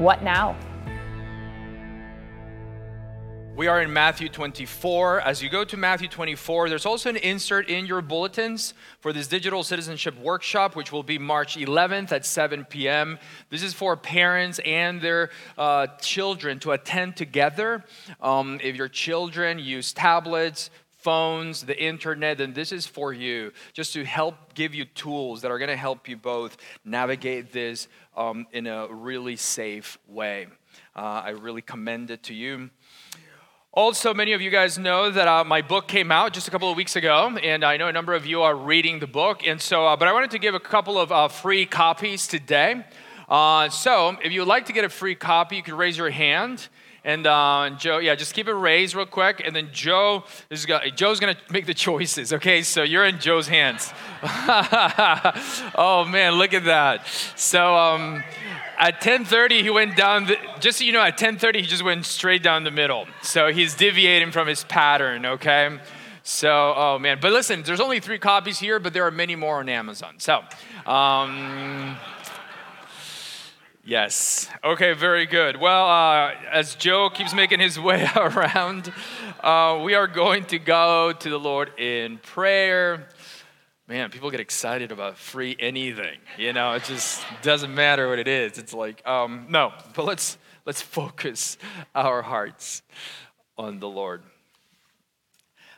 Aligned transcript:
What 0.00 0.22
now? 0.22 0.56
We 3.54 3.66
are 3.66 3.82
in 3.82 3.92
Matthew 3.92 4.30
24. 4.30 5.20
As 5.20 5.42
you 5.42 5.50
go 5.50 5.62
to 5.62 5.76
Matthew 5.76 6.08
24, 6.08 6.70
there's 6.70 6.86
also 6.86 7.10
an 7.10 7.18
insert 7.18 7.68
in 7.68 7.84
your 7.84 8.00
bulletins 8.00 8.72
for 9.00 9.12
this 9.12 9.26
digital 9.26 9.62
citizenship 9.62 10.18
workshop, 10.18 10.74
which 10.74 10.90
will 10.90 11.02
be 11.02 11.18
March 11.18 11.58
11th 11.58 12.12
at 12.12 12.24
7 12.24 12.64
p.m. 12.64 13.18
This 13.50 13.62
is 13.62 13.74
for 13.74 13.94
parents 13.94 14.58
and 14.64 15.02
their 15.02 15.28
uh, 15.58 15.88
children 16.00 16.60
to 16.60 16.70
attend 16.70 17.16
together. 17.16 17.84
Um, 18.22 18.58
if 18.62 18.76
your 18.76 18.88
children 18.88 19.58
use 19.58 19.92
tablets, 19.92 20.70
phones, 21.02 21.62
the 21.62 21.82
internet, 21.82 22.38
then 22.38 22.52
this 22.52 22.72
is 22.72 22.86
for 22.86 23.12
you, 23.12 23.52
just 23.72 23.92
to 23.94 24.04
help 24.04 24.54
give 24.54 24.74
you 24.74 24.84
tools 24.84 25.42
that 25.42 25.50
are 25.50 25.58
going 25.58 25.70
to 25.70 25.76
help 25.76 26.08
you 26.08 26.16
both 26.16 26.56
navigate 26.84 27.52
this 27.52 27.88
um, 28.16 28.46
in 28.52 28.66
a 28.66 28.86
really 28.92 29.36
safe 29.36 29.98
way. 30.06 30.46
Uh, 30.94 31.22
I 31.24 31.30
really 31.30 31.62
commend 31.62 32.10
it 32.10 32.22
to 32.24 32.34
you. 32.34 32.70
Also, 33.72 34.12
many 34.12 34.32
of 34.32 34.40
you 34.40 34.50
guys 34.50 34.78
know 34.78 35.10
that 35.12 35.28
uh, 35.28 35.44
my 35.44 35.62
book 35.62 35.86
came 35.86 36.10
out 36.10 36.32
just 36.32 36.48
a 36.48 36.50
couple 36.50 36.68
of 36.68 36.76
weeks 36.76 36.96
ago, 36.96 37.38
and 37.40 37.64
I 37.64 37.76
know 37.76 37.86
a 37.86 37.92
number 37.92 38.14
of 38.14 38.26
you 38.26 38.42
are 38.42 38.56
reading 38.56 38.98
the 38.98 39.06
book. 39.06 39.46
And 39.46 39.60
so, 39.60 39.86
uh, 39.86 39.96
but 39.96 40.08
I 40.08 40.12
wanted 40.12 40.32
to 40.32 40.40
give 40.40 40.56
a 40.56 40.60
couple 40.60 40.98
of 40.98 41.12
uh, 41.12 41.28
free 41.28 41.66
copies 41.66 42.26
today. 42.26 42.84
Uh, 43.30 43.68
so, 43.68 44.16
if 44.24 44.32
you 44.32 44.40
would 44.40 44.48
like 44.48 44.66
to 44.66 44.72
get 44.72 44.84
a 44.84 44.88
free 44.88 45.14
copy, 45.14 45.56
you 45.56 45.62
can 45.62 45.76
raise 45.76 45.96
your 45.96 46.10
hand. 46.10 46.68
And 47.04 47.26
uh, 47.26 47.70
Joe, 47.78 47.98
yeah, 47.98 48.14
just 48.14 48.34
keep 48.34 48.46
it 48.48 48.52
raised 48.52 48.94
real 48.94 49.06
quick, 49.06 49.40
and 49.44 49.56
then 49.56 49.70
Joe 49.72 50.24
is 50.50 50.66
gonna, 50.66 50.90
Joe's 50.90 51.18
gonna 51.18 51.36
make 51.50 51.64
the 51.64 51.72
choices. 51.72 52.32
Okay, 52.32 52.62
so 52.62 52.82
you're 52.82 53.06
in 53.06 53.18
Joe's 53.18 53.48
hands. 53.48 53.92
oh 54.22 56.04
man, 56.08 56.34
look 56.34 56.54
at 56.54 56.64
that. 56.64 57.06
So. 57.36 57.76
Um, 57.76 58.22
at 58.80 59.02
10:30 59.02 59.60
he 59.60 59.68
went 59.68 59.94
down 59.94 60.24
the, 60.24 60.38
just 60.58 60.78
so 60.78 60.84
you 60.84 60.92
know 60.92 61.02
at 61.02 61.18
10:30 61.18 61.56
he 61.56 61.66
just 61.66 61.84
went 61.84 62.06
straight 62.06 62.42
down 62.42 62.64
the 62.64 62.70
middle. 62.70 63.06
So 63.20 63.52
he's 63.52 63.74
deviating 63.74 64.32
from 64.32 64.48
his 64.48 64.64
pattern, 64.64 65.26
okay? 65.26 65.78
So, 66.22 66.72
oh 66.74 66.98
man, 66.98 67.18
but 67.20 67.32
listen, 67.32 67.62
there's 67.62 67.80
only 67.80 68.00
3 68.00 68.18
copies 68.18 68.58
here, 68.58 68.78
but 68.78 68.94
there 68.94 69.06
are 69.06 69.10
many 69.10 69.36
more 69.36 69.58
on 69.58 69.68
Amazon. 69.68 70.14
So, 70.18 70.42
um, 70.86 71.98
Yes. 73.90 74.48
Okay, 74.62 74.92
very 74.92 75.26
good. 75.26 75.56
Well, 75.56 75.88
uh, 75.88 76.34
as 76.52 76.76
Joe 76.76 77.10
keeps 77.10 77.34
making 77.34 77.58
his 77.58 77.76
way 77.88 78.08
around, 78.14 78.92
uh, 79.40 79.80
we 79.82 79.94
are 79.94 80.06
going 80.06 80.44
to 80.44 80.60
go 80.60 81.12
to 81.12 81.28
the 81.28 81.40
Lord 81.40 81.76
in 81.76 82.18
prayer 82.18 83.08
man, 83.88 84.08
people 84.08 84.30
get 84.30 84.38
excited 84.38 84.92
about 84.92 85.18
free 85.18 85.56
anything. 85.58 86.20
You 86.38 86.52
know, 86.52 86.74
it 86.74 86.84
just 86.84 87.24
doesn't 87.42 87.74
matter 87.74 88.08
what 88.08 88.20
it 88.20 88.28
is. 88.28 88.56
It's 88.56 88.72
like, 88.72 89.04
um, 89.04 89.46
no, 89.48 89.72
but 89.96 90.04
let's 90.04 90.38
let's 90.64 90.80
focus 90.80 91.58
our 91.92 92.22
hearts 92.22 92.82
on 93.58 93.80
the 93.80 93.88
Lord. 93.88 94.22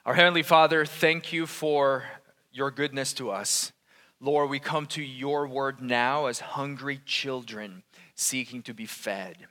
Our 0.04 0.12
Heavenly 0.12 0.42
Father, 0.42 0.84
thank 0.84 1.32
you 1.32 1.46
for 1.46 2.04
your 2.52 2.70
goodness 2.70 3.14
to 3.14 3.30
us. 3.30 3.72
Lord, 4.20 4.50
we 4.50 4.58
come 4.58 4.84
to 4.88 5.02
your 5.02 5.48
word 5.48 5.80
now 5.80 6.26
as 6.26 6.38
hungry 6.38 7.00
children 7.06 7.82
seeking 8.14 8.62
to 8.62 8.74
be 8.74 8.86
fed, 8.86 9.46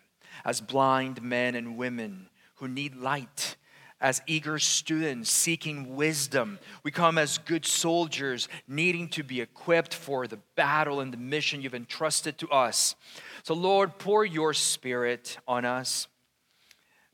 as 0.45 0.61
blind 0.61 1.22
men 1.22 1.55
and 1.55 1.77
women 1.77 2.29
who 2.55 2.67
need 2.67 2.95
light 2.95 3.55
as 4.01 4.22
eager 4.25 4.57
students 4.57 5.29
seeking 5.29 5.95
wisdom. 5.95 6.57
We 6.83 6.91
come 6.91 7.17
as 7.17 7.38
good 7.38 7.66
soldiers 7.66 8.49
needing 8.67 9.07
to 9.09 9.23
be 9.23 9.39
equipped 9.39 9.94
for 9.94 10.27
the 10.27 10.39
battle 10.55 10.99
and 10.99 11.13
the 11.13 11.17
mission 11.17 11.61
you've 11.61 11.75
entrusted 11.75 12.39
to 12.39 12.49
us. 12.49 12.95
So, 13.44 13.53
Lord, 13.53 13.99
pour 13.99 14.25
your 14.25 14.53
spirit 14.53 15.38
on 15.47 15.66
us 15.66 16.07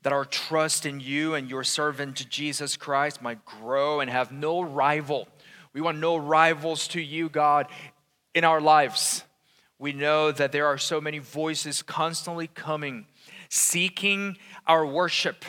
that 0.02 0.12
our 0.12 0.24
trust 0.24 0.86
in 0.86 1.00
you 1.00 1.34
and 1.34 1.50
your 1.50 1.64
servant 1.64 2.28
Jesus 2.30 2.76
Christ 2.76 3.20
might 3.20 3.44
grow 3.44 4.00
and 4.00 4.10
have 4.10 4.32
no 4.32 4.62
rival. 4.62 5.28
We 5.74 5.80
want 5.80 5.98
no 5.98 6.16
rivals 6.16 6.88
to 6.88 7.00
you, 7.00 7.28
God, 7.28 7.66
in 8.34 8.44
our 8.44 8.60
lives. 8.60 9.24
We 9.78 9.92
know 9.92 10.32
that 10.32 10.52
there 10.52 10.66
are 10.66 10.78
so 10.78 11.00
many 11.00 11.18
voices 11.18 11.82
constantly 11.82 12.48
coming, 12.48 13.06
seeking 13.48 14.36
our 14.66 14.84
worship 14.84 15.44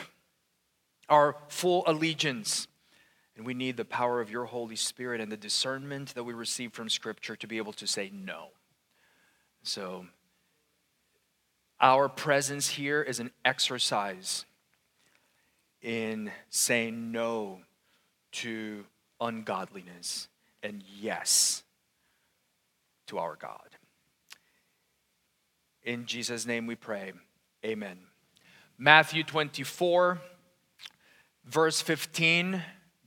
our 1.10 1.36
full 1.48 1.82
allegiance. 1.86 2.68
And 3.36 3.44
we 3.44 3.52
need 3.52 3.76
the 3.76 3.84
power 3.84 4.20
of 4.20 4.30
your 4.30 4.44
Holy 4.44 4.76
Spirit 4.76 5.20
and 5.20 5.30
the 5.30 5.36
discernment 5.36 6.14
that 6.14 6.24
we 6.24 6.32
receive 6.32 6.72
from 6.72 6.88
Scripture 6.88 7.36
to 7.36 7.46
be 7.46 7.58
able 7.58 7.72
to 7.74 7.86
say 7.86 8.10
no. 8.14 8.48
So, 9.62 10.06
our 11.80 12.08
presence 12.08 12.68
here 12.68 13.02
is 13.02 13.20
an 13.20 13.30
exercise 13.44 14.44
in 15.82 16.30
saying 16.50 17.10
no 17.10 17.60
to 18.32 18.84
ungodliness 19.20 20.28
and 20.62 20.82
yes 21.00 21.62
to 23.06 23.18
our 23.18 23.34
God. 23.34 23.69
In 25.90 26.06
Jesus' 26.06 26.46
name 26.46 26.68
we 26.68 26.76
pray. 26.76 27.12
Amen. 27.66 27.98
Matthew 28.78 29.24
24 29.24 30.20
verse 31.44 31.80
15, 31.80 32.62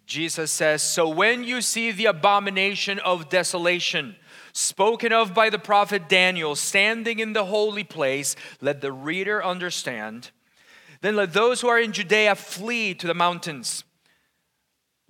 Jesus 0.05 0.51
says, 0.51 0.83
So 0.83 1.07
when 1.07 1.45
you 1.45 1.61
see 1.61 1.93
the 1.93 2.07
abomination 2.07 2.99
of 2.99 3.29
desolation, 3.29 4.17
spoken 4.51 5.13
of 5.13 5.33
by 5.33 5.49
the 5.49 5.59
prophet 5.59 6.09
Daniel, 6.09 6.57
standing 6.57 7.19
in 7.19 7.31
the 7.31 7.45
holy 7.45 7.85
place, 7.85 8.35
let 8.59 8.81
the 8.81 8.91
reader 8.91 9.41
understand. 9.41 10.31
Then 10.99 11.15
let 11.15 11.31
those 11.31 11.61
who 11.61 11.69
are 11.69 11.79
in 11.79 11.93
Judea 11.93 12.35
flee 12.35 12.95
to 12.95 13.07
the 13.07 13.13
mountains. 13.13 13.85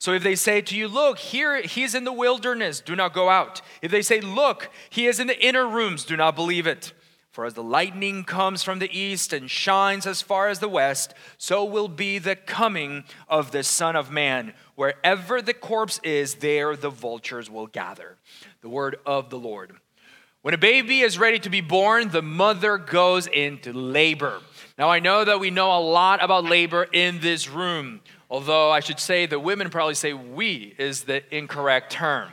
So 0.00 0.14
if 0.14 0.22
they 0.22 0.34
say 0.34 0.62
to 0.62 0.76
you, 0.76 0.88
Look, 0.88 1.18
here 1.18 1.60
he's 1.60 1.94
in 1.94 2.04
the 2.04 2.12
wilderness, 2.12 2.80
do 2.80 2.96
not 2.96 3.12
go 3.12 3.28
out. 3.28 3.60
If 3.82 3.90
they 3.90 4.02
say, 4.02 4.20
Look, 4.20 4.70
he 4.88 5.06
is 5.06 5.20
in 5.20 5.28
the 5.28 5.46
inner 5.46 5.68
rooms, 5.68 6.04
do 6.04 6.16
not 6.16 6.34
believe 6.34 6.66
it. 6.66 6.92
For 7.30 7.44
as 7.44 7.54
the 7.54 7.62
lightning 7.62 8.24
comes 8.24 8.64
from 8.64 8.80
the 8.80 8.90
east 8.90 9.32
and 9.32 9.48
shines 9.48 10.06
as 10.06 10.20
far 10.20 10.48
as 10.48 10.58
the 10.58 10.68
west, 10.68 11.14
so 11.38 11.64
will 11.64 11.86
be 11.86 12.18
the 12.18 12.34
coming 12.34 13.04
of 13.28 13.52
the 13.52 13.62
Son 13.62 13.94
of 13.94 14.10
Man. 14.10 14.54
Wherever 14.74 15.40
the 15.40 15.54
corpse 15.54 16.00
is, 16.02 16.36
there 16.36 16.74
the 16.74 16.90
vultures 16.90 17.48
will 17.48 17.68
gather. 17.68 18.16
The 18.62 18.68
word 18.68 18.96
of 19.06 19.30
the 19.30 19.38
Lord. 19.38 19.76
When 20.42 20.54
a 20.54 20.58
baby 20.58 21.00
is 21.00 21.18
ready 21.18 21.38
to 21.40 21.50
be 21.50 21.60
born, 21.60 22.08
the 22.08 22.22
mother 22.22 22.78
goes 22.78 23.26
into 23.26 23.74
labor. 23.74 24.40
Now, 24.78 24.88
I 24.88 24.98
know 24.98 25.22
that 25.22 25.38
we 25.38 25.50
know 25.50 25.78
a 25.78 25.84
lot 25.84 26.24
about 26.24 26.44
labor 26.44 26.84
in 26.90 27.20
this 27.20 27.48
room. 27.48 28.00
Although 28.30 28.70
I 28.70 28.80
should 28.80 29.00
say 29.00 29.26
the 29.26 29.40
women 29.40 29.68
probably 29.70 29.94
say 29.94 30.12
we 30.12 30.74
is 30.78 31.04
the 31.04 31.22
incorrect 31.34 31.92
term. 31.92 32.30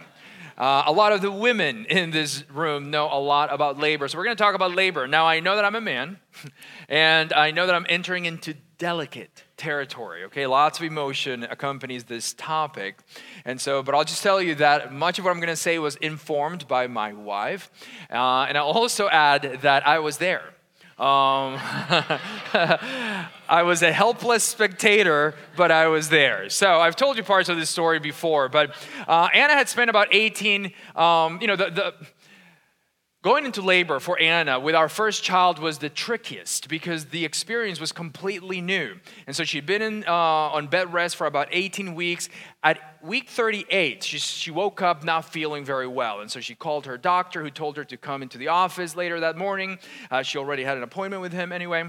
Uh, 0.58 0.84
a 0.88 0.92
lot 0.92 1.12
of 1.12 1.22
the 1.22 1.32
women 1.32 1.86
in 1.86 2.10
this 2.10 2.44
room 2.50 2.90
know 2.90 3.08
a 3.12 3.20
lot 3.20 3.54
about 3.54 3.78
labor. 3.78 4.08
So 4.08 4.18
we're 4.18 4.24
going 4.24 4.36
to 4.36 4.42
talk 4.42 4.56
about 4.56 4.74
labor. 4.74 5.08
Now, 5.08 5.28
I 5.28 5.40
know 5.40 5.56
that 5.56 5.64
I'm 5.64 5.76
a 5.76 5.82
man, 5.82 6.18
and 6.90 7.32
I 7.32 7.52
know 7.52 7.68
that 7.68 7.76
I'm 7.76 7.86
entering 7.90 8.26
into 8.26 8.56
delicate 8.80 9.44
territory. 9.56 10.24
Okay, 10.26 10.48
lots 10.48 10.80
of 10.80 10.86
emotion 10.86 11.44
accompanies 11.44 12.06
this 12.06 12.34
topic. 12.34 12.98
And 13.46 13.62
so, 13.62 13.84
but 13.84 13.94
I'll 13.94 14.04
just 14.04 14.24
tell 14.24 14.42
you 14.42 14.56
that 14.56 14.92
much 14.92 15.20
of 15.20 15.26
what 15.26 15.32
I'm 15.32 15.40
going 15.40 15.48
to 15.50 15.56
say 15.56 15.78
was 15.78 15.96
informed 15.98 16.68
by 16.68 16.88
my 16.88 17.14
wife. 17.14 17.70
Uh, 18.10 18.46
and 18.48 18.58
I'll 18.58 18.66
also 18.66 19.10
add 19.10 19.60
that 19.62 19.88
I 19.88 20.00
was 20.00 20.18
there. 20.18 20.44
Um, 21.00 21.60
I 23.48 23.62
was 23.64 23.84
a 23.84 23.92
helpless 23.92 24.44
spectator, 24.44 25.36
but 25.56 25.72
I 25.72 25.88
was 25.90 26.10
there. 26.10 26.50
So 26.50 26.80
I've 26.80 26.96
told 26.96 27.18
you 27.18 27.24
parts 27.24 27.50
of 27.50 27.58
this 27.58 27.70
story 27.70 28.00
before, 28.00 28.50
but 28.50 28.76
uh, 29.08 29.30
Anna 29.32 29.54
had 29.54 29.70
spent 29.70 29.92
about 29.92 30.08
18, 30.12 30.74
um, 30.96 31.40
you 31.40 31.46
know, 31.46 31.56
the, 31.56 31.70
the 31.70 31.94
Going 33.28 33.44
into 33.46 33.62
labor 33.62 34.00
for 34.00 34.18
Anna 34.18 34.58
with 34.58 34.74
our 34.74 34.88
first 34.88 35.22
child 35.22 35.60
was 35.60 35.80
the 35.80 35.90
trickiest 35.90 36.70
because 36.70 37.08
the 37.08 37.26
experience 37.26 37.78
was 37.78 37.92
completely 37.92 38.62
new. 38.62 38.96
And 39.26 39.36
so 39.36 39.44
she'd 39.44 39.66
been 39.66 39.82
in, 39.82 40.06
uh, 40.08 40.14
on 40.14 40.68
bed 40.68 40.94
rest 40.94 41.18
for 41.18 41.28
about 41.28 41.50
18 41.52 41.94
weeks. 41.94 42.30
At 42.64 42.80
week 43.04 43.28
38, 43.28 44.02
she, 44.02 44.18
she 44.18 44.50
woke 44.50 44.82
up 44.82 45.04
not 45.04 45.26
feeling 45.26 45.66
very 45.66 45.88
well. 45.88 46.22
And 46.22 46.32
so 46.32 46.40
she 46.40 46.56
called 46.56 46.86
her 46.86 46.98
doctor, 46.98 47.44
who 47.44 47.50
told 47.50 47.76
her 47.76 47.84
to 47.84 47.98
come 47.98 48.24
into 48.24 48.38
the 48.38 48.48
office 48.48 48.96
later 48.96 49.20
that 49.20 49.36
morning. 49.36 49.78
Uh, 50.10 50.22
she 50.24 50.38
already 50.38 50.64
had 50.64 50.78
an 50.78 50.84
appointment 50.84 51.22
with 51.22 51.34
him 51.34 51.52
anyway. 51.52 51.84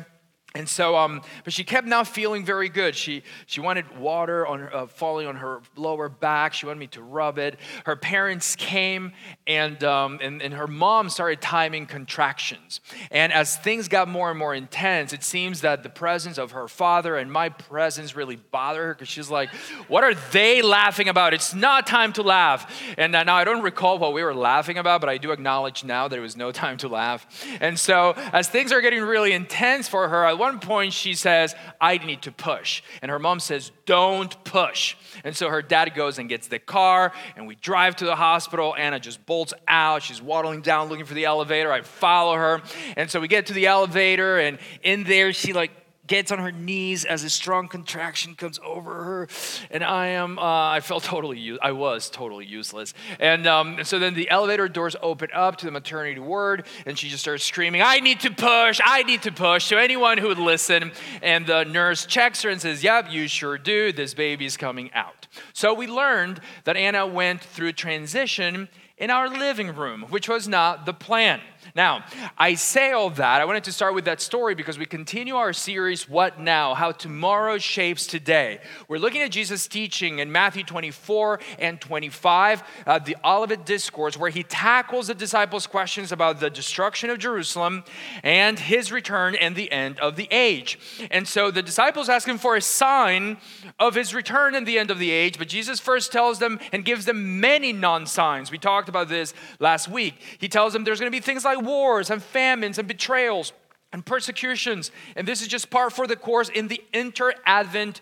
And 0.54 0.66
so, 0.66 0.96
um, 0.96 1.20
but 1.44 1.52
she 1.52 1.62
kept 1.62 1.86
not 1.86 2.08
feeling 2.08 2.42
very 2.42 2.70
good. 2.70 2.96
She, 2.96 3.22
she 3.44 3.60
wanted 3.60 3.98
water 3.98 4.46
on 4.46 4.62
uh, 4.72 4.86
falling 4.86 5.26
on 5.26 5.36
her 5.36 5.60
lower 5.76 6.08
back. 6.08 6.54
She 6.54 6.64
wanted 6.64 6.80
me 6.80 6.86
to 6.88 7.02
rub 7.02 7.38
it. 7.38 7.58
Her 7.84 7.96
parents 7.96 8.56
came, 8.56 9.12
and, 9.46 9.84
um, 9.84 10.18
and, 10.22 10.40
and 10.40 10.54
her 10.54 10.66
mom 10.66 11.10
started 11.10 11.42
timing 11.42 11.84
contractions. 11.84 12.80
And 13.10 13.30
as 13.30 13.58
things 13.58 13.88
got 13.88 14.08
more 14.08 14.30
and 14.30 14.38
more 14.38 14.54
intense, 14.54 15.12
it 15.12 15.22
seems 15.22 15.60
that 15.60 15.82
the 15.82 15.90
presence 15.90 16.38
of 16.38 16.52
her 16.52 16.66
father 16.66 17.18
and 17.18 17.30
my 17.30 17.50
presence 17.50 18.16
really 18.16 18.36
bothered 18.36 18.86
her 18.86 18.94
because 18.94 19.08
she's 19.08 19.30
like, 19.30 19.50
What 19.86 20.02
are 20.02 20.14
they 20.32 20.62
laughing 20.62 21.10
about? 21.10 21.34
It's 21.34 21.54
not 21.54 21.86
time 21.86 22.14
to 22.14 22.22
laugh. 22.22 22.72
And 22.96 23.12
now 23.12 23.36
I 23.36 23.44
don't 23.44 23.62
recall 23.62 23.98
what 23.98 24.14
we 24.14 24.22
were 24.22 24.34
laughing 24.34 24.78
about, 24.78 25.02
but 25.02 25.10
I 25.10 25.18
do 25.18 25.30
acknowledge 25.30 25.84
now 25.84 26.08
that 26.08 26.16
it 26.16 26.22
was 26.22 26.38
no 26.38 26.52
time 26.58 26.78
to 26.78 26.88
laugh. 26.88 27.26
And 27.60 27.78
so, 27.78 28.14
as 28.32 28.48
things 28.48 28.72
are 28.72 28.80
getting 28.80 29.02
really 29.02 29.32
intense 29.32 29.88
for 29.88 30.08
her, 30.08 30.37
at 30.38 30.40
one 30.40 30.60
point 30.60 30.92
she 30.92 31.14
says, 31.14 31.56
I 31.80 31.98
need 31.98 32.22
to 32.22 32.32
push. 32.32 32.82
And 33.02 33.10
her 33.10 33.18
mom 33.18 33.40
says, 33.40 33.72
Don't 33.86 34.32
push. 34.44 34.94
And 35.24 35.36
so 35.36 35.48
her 35.48 35.62
dad 35.62 35.94
goes 35.96 36.18
and 36.18 36.28
gets 36.28 36.46
the 36.46 36.60
car, 36.60 37.12
and 37.36 37.48
we 37.48 37.56
drive 37.56 37.96
to 37.96 38.04
the 38.04 38.14
hospital. 38.14 38.74
Anna 38.76 39.00
just 39.00 39.24
bolts 39.26 39.52
out. 39.66 40.02
She's 40.02 40.22
waddling 40.22 40.62
down 40.62 40.88
looking 40.88 41.06
for 41.06 41.14
the 41.14 41.24
elevator. 41.24 41.72
I 41.72 41.82
follow 41.82 42.36
her. 42.36 42.62
And 42.96 43.10
so 43.10 43.20
we 43.20 43.26
get 43.26 43.46
to 43.46 43.52
the 43.52 43.66
elevator, 43.66 44.38
and 44.38 44.58
in 44.84 45.02
there, 45.04 45.32
she 45.32 45.52
like 45.52 45.72
gets 46.08 46.32
on 46.32 46.38
her 46.40 46.50
knees 46.50 47.04
as 47.04 47.22
a 47.22 47.30
strong 47.30 47.68
contraction 47.68 48.34
comes 48.34 48.58
over 48.64 49.04
her. 49.04 49.28
And 49.70 49.84
i 49.84 50.08
am 50.08 50.38
uh, 50.38 50.70
i 50.70 50.80
felt 50.80 51.04
totally 51.04 51.58
i 51.62 51.70
was 51.70 52.10
totally 52.10 52.46
useless. 52.46 52.94
And 53.20 53.46
um, 53.46 53.84
so 53.84 53.98
then 53.98 54.14
the 54.14 54.28
elevator 54.30 54.68
doors 54.68 54.96
open 55.02 55.28
up 55.32 55.56
to 55.58 55.66
the 55.66 55.72
maternity 55.72 56.18
ward 56.18 56.66
and 56.86 56.98
she 56.98 57.08
just 57.08 57.22
starts 57.22 57.44
screaming 57.44 57.82
i 57.82 58.00
need 58.00 58.20
to 58.20 58.30
push 58.30 58.80
i 58.84 59.02
need 59.04 59.22
to 59.22 59.32
push. 59.32 59.66
So 59.66 59.76
anyone 59.76 60.18
who 60.18 60.28
would 60.28 60.38
listen 60.38 60.90
and 61.22 61.46
the 61.46 61.64
nurse 61.64 62.06
checks 62.06 62.42
her 62.42 62.50
and 62.50 62.60
says 62.60 62.82
yep 62.82 63.06
you 63.10 63.28
sure 63.28 63.58
do. 63.58 63.92
This 63.92 64.14
baby's 64.14 64.56
coming 64.56 64.90
out. 64.94 65.26
So 65.52 65.74
we 65.74 65.86
learned 65.86 66.40
that 66.64 66.76
anna 66.76 67.06
went 67.06 67.42
through 67.42 67.72
transition 67.74 68.68
in 68.96 69.10
our 69.10 69.28
living 69.28 69.74
room 69.76 70.06
which 70.08 70.28
was 70.28 70.48
not 70.48 70.86
the 70.86 70.94
plan 70.94 71.40
now, 71.74 72.04
I 72.36 72.54
say 72.54 72.92
all 72.92 73.10
that. 73.10 73.40
I 73.40 73.44
wanted 73.44 73.64
to 73.64 73.72
start 73.72 73.94
with 73.94 74.06
that 74.06 74.20
story 74.20 74.54
because 74.54 74.78
we 74.78 74.86
continue 74.86 75.36
our 75.36 75.52
series, 75.52 76.08
What 76.08 76.40
Now? 76.40 76.74
How 76.74 76.92
Tomorrow 76.92 77.58
Shapes 77.58 78.06
Today. 78.06 78.60
We're 78.88 78.98
looking 78.98 79.22
at 79.22 79.30
Jesus' 79.30 79.66
teaching 79.66 80.18
in 80.18 80.32
Matthew 80.32 80.64
24 80.64 81.40
and 81.58 81.80
25, 81.80 82.62
uh, 82.86 82.98
the 82.98 83.16
Olivet 83.24 83.66
Discourse, 83.66 84.16
where 84.16 84.30
he 84.30 84.42
tackles 84.42 85.08
the 85.08 85.14
disciples' 85.14 85.66
questions 85.66 86.12
about 86.12 86.40
the 86.40 86.50
destruction 86.50 87.10
of 87.10 87.18
Jerusalem 87.18 87.84
and 88.22 88.58
his 88.58 88.90
return 88.90 89.34
and 89.34 89.54
the 89.54 89.70
end 89.70 89.98
of 90.00 90.16
the 90.16 90.28
age. 90.30 90.78
And 91.10 91.26
so 91.26 91.50
the 91.50 91.62
disciples 91.62 92.08
ask 92.08 92.26
him 92.26 92.38
for 92.38 92.56
a 92.56 92.62
sign 92.62 93.38
of 93.78 93.94
his 93.94 94.14
return 94.14 94.54
and 94.54 94.66
the 94.66 94.78
end 94.78 94.90
of 94.90 94.98
the 94.98 95.10
age, 95.10 95.38
but 95.38 95.48
Jesus 95.48 95.80
first 95.80 96.12
tells 96.12 96.38
them 96.38 96.58
and 96.72 96.84
gives 96.84 97.04
them 97.04 97.40
many 97.40 97.72
non 97.72 98.06
signs. 98.06 98.50
We 98.50 98.58
talked 98.58 98.88
about 98.88 99.08
this 99.08 99.34
last 99.58 99.88
week. 99.88 100.14
He 100.38 100.48
tells 100.48 100.72
them 100.72 100.84
there's 100.84 101.00
going 101.00 101.10
to 101.10 101.16
be 101.16 101.22
things 101.22 101.44
like 101.44 101.57
wars 101.60 102.10
and 102.10 102.22
famines 102.22 102.78
and 102.78 102.88
betrayals 102.88 103.52
and 103.92 104.04
persecutions. 104.04 104.90
And 105.16 105.26
this 105.26 105.42
is 105.42 105.48
just 105.48 105.70
part 105.70 105.92
for 105.92 106.06
the 106.06 106.16
course 106.16 106.48
in 106.48 106.68
the 106.68 106.82
inter 106.92 107.32
Advent 107.44 108.00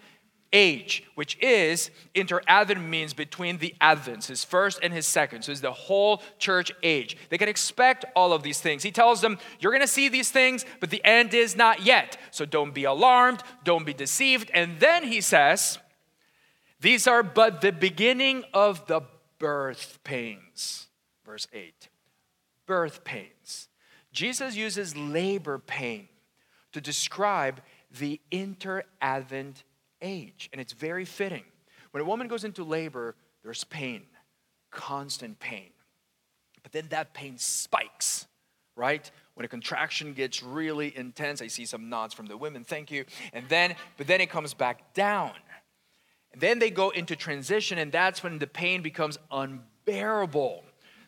age, 0.53 1.05
which 1.15 1.37
is 1.41 1.91
inter 2.15 2.41
Advent 2.47 2.83
means 2.83 3.13
between 3.13 3.59
the 3.59 3.75
Advents, 3.81 4.27
his 4.27 4.45
first 4.45 4.79
and 4.83 4.93
his 4.93 5.07
second. 5.07 5.43
So 5.43 5.53
it's 5.53 5.61
the 5.61 5.73
whole 5.73 6.23
church 6.39 6.73
age. 6.83 7.17
They 7.29 7.39
can 7.39 7.49
expect 7.49 8.05
all 8.15 8.33
of 8.33 8.43
these 8.43 8.61
things. 8.61 8.83
He 8.83 8.91
tells 8.91 9.21
them, 9.21 9.39
You're 9.61 9.73
going 9.73 9.83
to 9.83 9.89
see 9.89 10.09
these 10.09 10.31
things, 10.31 10.65
but 10.81 10.91
the 10.91 11.05
end 11.05 11.35
is 11.35 11.57
not 11.57 11.83
yet. 11.83 12.17
So 12.31 12.45
don't 12.45 12.75
be 12.75 12.85
alarmed, 12.85 13.43
don't 13.65 13.85
be 13.85 13.95
deceived. 13.95 14.51
And 14.55 14.81
then 14.81 15.05
he 15.05 15.21
says, 15.21 15.79
These 16.81 17.07
are 17.07 17.23
but 17.23 17.61
the 17.61 17.73
beginning 17.73 18.45
of 18.55 18.87
the 18.87 19.03
birth 19.39 19.99
pains. 20.05 20.87
Verse 21.25 21.49
8 21.53 21.89
birth 22.67 23.05
pains. 23.05 23.36
Jesus 24.17 24.57
uses 24.57 24.97
labor 24.97 25.59
pain 25.59 26.09
to 26.73 26.81
describe 26.81 27.61
the 27.99 28.19
inter 28.31 28.83
Advent 29.03 29.63
age, 30.01 30.49
and 30.53 30.61
it's 30.61 30.73
very 30.73 31.05
fitting. 31.05 31.45
When 31.91 32.03
a 32.03 32.07
woman 32.07 32.27
goes 32.27 32.43
into 32.43 32.65
labor, 32.65 33.15
there's 33.45 33.65
pain, 33.65 34.05
constant 34.71 35.39
pain. 35.39 35.69
But 36.63 36.73
then 36.73 36.87
that 36.89 37.13
pain 37.13 37.37
spikes, 37.37 38.27
right? 38.75 39.09
When 39.35 39.45
a 39.45 39.49
contraction 39.49 40.15
gets 40.15 40.43
really 40.43 40.97
intense, 40.97 41.43
I 41.43 41.49
see 41.49 41.67
some 41.67 41.91
nods 41.91 42.15
from 42.15 42.25
the 42.25 42.39
women, 42.39 42.65
thank 42.65 42.91
you. 42.91 43.05
And 43.35 43.47
then, 43.51 43.77
but 43.99 44.07
then 44.07 44.23
it 44.23 44.31
comes 44.31 44.55
back 44.55 44.95
down. 44.95 45.33
And 46.33 46.41
then 46.41 46.59
they 46.59 46.71
go 46.71 46.89
into 46.89 47.17
transition, 47.17 47.77
and 47.77 47.93
that's 47.93 48.23
when 48.23 48.39
the 48.39 48.47
pain 48.47 48.81
becomes 48.81 49.19
unbearable. 49.31 50.65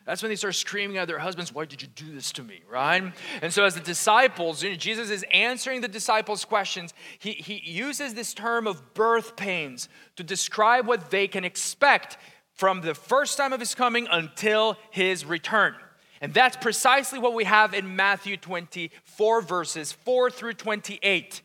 That's 0.09 0.23
when 0.23 0.29
they 0.29 0.37
start 0.37 0.55
screaming 0.55 0.97
at 0.97 1.07
their 1.07 1.19
husbands, 1.19 1.53
Why 1.53 1.65
did 1.65 1.83
you 1.83 1.87
do 1.87 2.11
this 2.11 2.31
to 2.31 2.43
me? 2.43 2.61
Right? 2.67 3.13
And 3.43 3.53
so, 3.53 3.63
as 3.63 3.75
the 3.75 3.79
disciples, 3.79 4.63
you 4.63 4.71
know, 4.71 4.75
Jesus 4.75 5.11
is 5.11 5.23
answering 5.31 5.81
the 5.81 5.87
disciples' 5.87 6.45
questions. 6.45 6.95
He, 7.19 7.33
he 7.33 7.61
uses 7.63 8.15
this 8.15 8.33
term 8.33 8.65
of 8.65 8.95
birth 8.95 9.35
pains 9.35 9.87
to 10.15 10.23
describe 10.23 10.87
what 10.87 11.11
they 11.11 11.27
can 11.27 11.43
expect 11.45 12.17
from 12.55 12.81
the 12.81 12.95
first 12.95 13.37
time 13.37 13.53
of 13.53 13.59
his 13.59 13.75
coming 13.75 14.07
until 14.09 14.77
his 14.89 15.25
return. 15.25 15.75
And 16.21 16.33
that's 16.33 16.57
precisely 16.57 17.19
what 17.19 17.35
we 17.35 17.43
have 17.43 17.75
in 17.75 17.95
Matthew 17.95 18.35
24, 18.35 19.43
verses 19.43 19.91
4 19.91 20.31
through 20.31 20.53
28. 20.53 21.43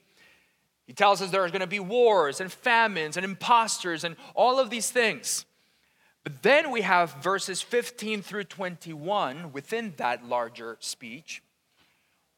He 0.86 0.92
tells 0.94 1.20
us 1.20 1.30
there 1.30 1.44
are 1.44 1.48
going 1.48 1.60
to 1.60 1.66
be 1.66 1.80
wars 1.80 2.40
and 2.40 2.50
famines 2.50 3.18
and 3.18 3.24
impostors 3.24 4.04
and 4.04 4.16
all 4.34 4.58
of 4.58 4.70
these 4.70 4.90
things. 4.90 5.44
But 6.24 6.42
then 6.42 6.70
we 6.70 6.80
have 6.80 7.22
verses 7.22 7.60
15 7.60 8.22
through 8.22 8.44
21 8.44 9.52
within 9.52 9.92
that 9.98 10.26
larger 10.26 10.78
speech 10.80 11.42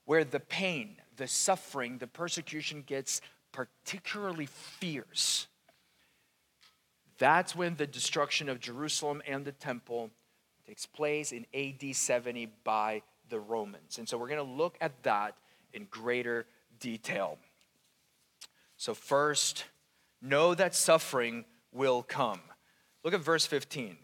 where 0.05 0.25
the 0.25 0.41
pain, 0.41 0.97
the 1.17 1.29
suffering, 1.29 1.99
the 1.99 2.09
persecution 2.09 2.83
gets 2.85 3.21
particularly 3.53 4.47
fierce. 4.47 5.47
That's 7.19 7.55
when 7.57 7.77
the 7.77 7.87
destruction 7.87 8.49
of 8.49 8.61
Jerusalem 8.61 9.23
and 9.27 9.45
the 9.45 9.53
temple 9.53 10.11
takes 10.67 10.85
place 10.85 11.33
in 11.33 11.47
AD 11.55 11.95
70 11.95 12.49
by 12.65 13.03
the 13.29 13.39
Romans. 13.39 13.99
And 13.99 14.09
so 14.09 14.19
we're 14.19 14.29
going 14.29 14.45
to 14.45 14.53
look 14.53 14.77
at 14.81 15.03
that 15.05 15.37
in 15.73 15.87
greater 15.91 16.47
detail. 16.81 17.39
So, 18.77 18.93
first, 18.93 19.65
know 20.21 20.55
that 20.55 20.75
suffering 20.75 21.45
will 21.73 22.03
come. 22.03 22.41
Look 23.07 23.15
at 23.15 23.21
verse 23.21 23.47
15. 23.47 23.99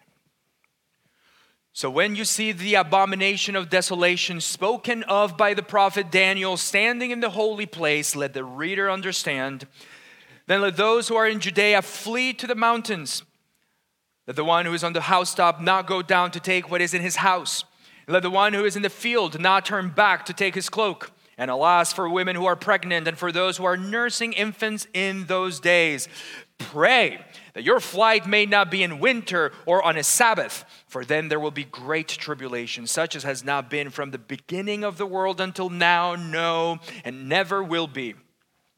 So, 1.72 1.90
when 1.90 2.14
you 2.14 2.24
see 2.24 2.52
the 2.52 2.76
abomination 2.76 3.56
of 3.56 3.68
desolation 3.68 4.40
spoken 4.40 5.02
of 5.02 5.36
by 5.36 5.54
the 5.54 5.62
prophet 5.64 6.12
Daniel 6.12 6.56
standing 6.56 7.10
in 7.10 7.18
the 7.18 7.30
holy 7.30 7.66
place, 7.66 8.14
let 8.14 8.32
the 8.32 8.44
reader 8.44 8.88
understand. 8.88 9.66
Then 10.46 10.60
let 10.60 10.76
those 10.76 11.08
who 11.08 11.16
are 11.16 11.26
in 11.26 11.40
Judea 11.40 11.82
flee 11.82 12.32
to 12.34 12.46
the 12.46 12.54
mountains. 12.54 13.24
Let 14.28 14.36
the 14.36 14.44
one 14.44 14.66
who 14.66 14.72
is 14.72 14.84
on 14.84 14.92
the 14.92 15.00
housetop 15.00 15.60
not 15.60 15.88
go 15.88 16.00
down 16.00 16.30
to 16.30 16.38
take 16.38 16.70
what 16.70 16.80
is 16.80 16.94
in 16.94 17.02
his 17.02 17.16
house. 17.16 17.64
Let 18.06 18.22
the 18.22 18.30
one 18.30 18.52
who 18.52 18.64
is 18.64 18.76
in 18.76 18.82
the 18.82 18.88
field 18.88 19.40
not 19.40 19.66
turn 19.66 19.88
back 19.88 20.24
to 20.26 20.32
take 20.32 20.54
his 20.54 20.68
cloak. 20.68 21.10
And 21.42 21.50
alas, 21.50 21.92
for 21.92 22.08
women 22.08 22.36
who 22.36 22.46
are 22.46 22.54
pregnant 22.54 23.08
and 23.08 23.18
for 23.18 23.32
those 23.32 23.56
who 23.56 23.64
are 23.64 23.76
nursing 23.76 24.32
infants 24.32 24.86
in 24.94 25.26
those 25.26 25.58
days. 25.58 26.08
Pray 26.56 27.18
that 27.54 27.64
your 27.64 27.80
flight 27.80 28.28
may 28.28 28.46
not 28.46 28.70
be 28.70 28.84
in 28.84 29.00
winter 29.00 29.50
or 29.66 29.82
on 29.82 29.96
a 29.96 30.04
Sabbath, 30.04 30.64
for 30.86 31.04
then 31.04 31.26
there 31.26 31.40
will 31.40 31.50
be 31.50 31.64
great 31.64 32.06
tribulation, 32.06 32.86
such 32.86 33.16
as 33.16 33.24
has 33.24 33.42
not 33.42 33.68
been 33.68 33.90
from 33.90 34.12
the 34.12 34.18
beginning 34.18 34.84
of 34.84 34.98
the 34.98 35.04
world 35.04 35.40
until 35.40 35.68
now, 35.68 36.14
no, 36.14 36.78
and 37.04 37.28
never 37.28 37.60
will 37.60 37.88
be. 37.88 38.14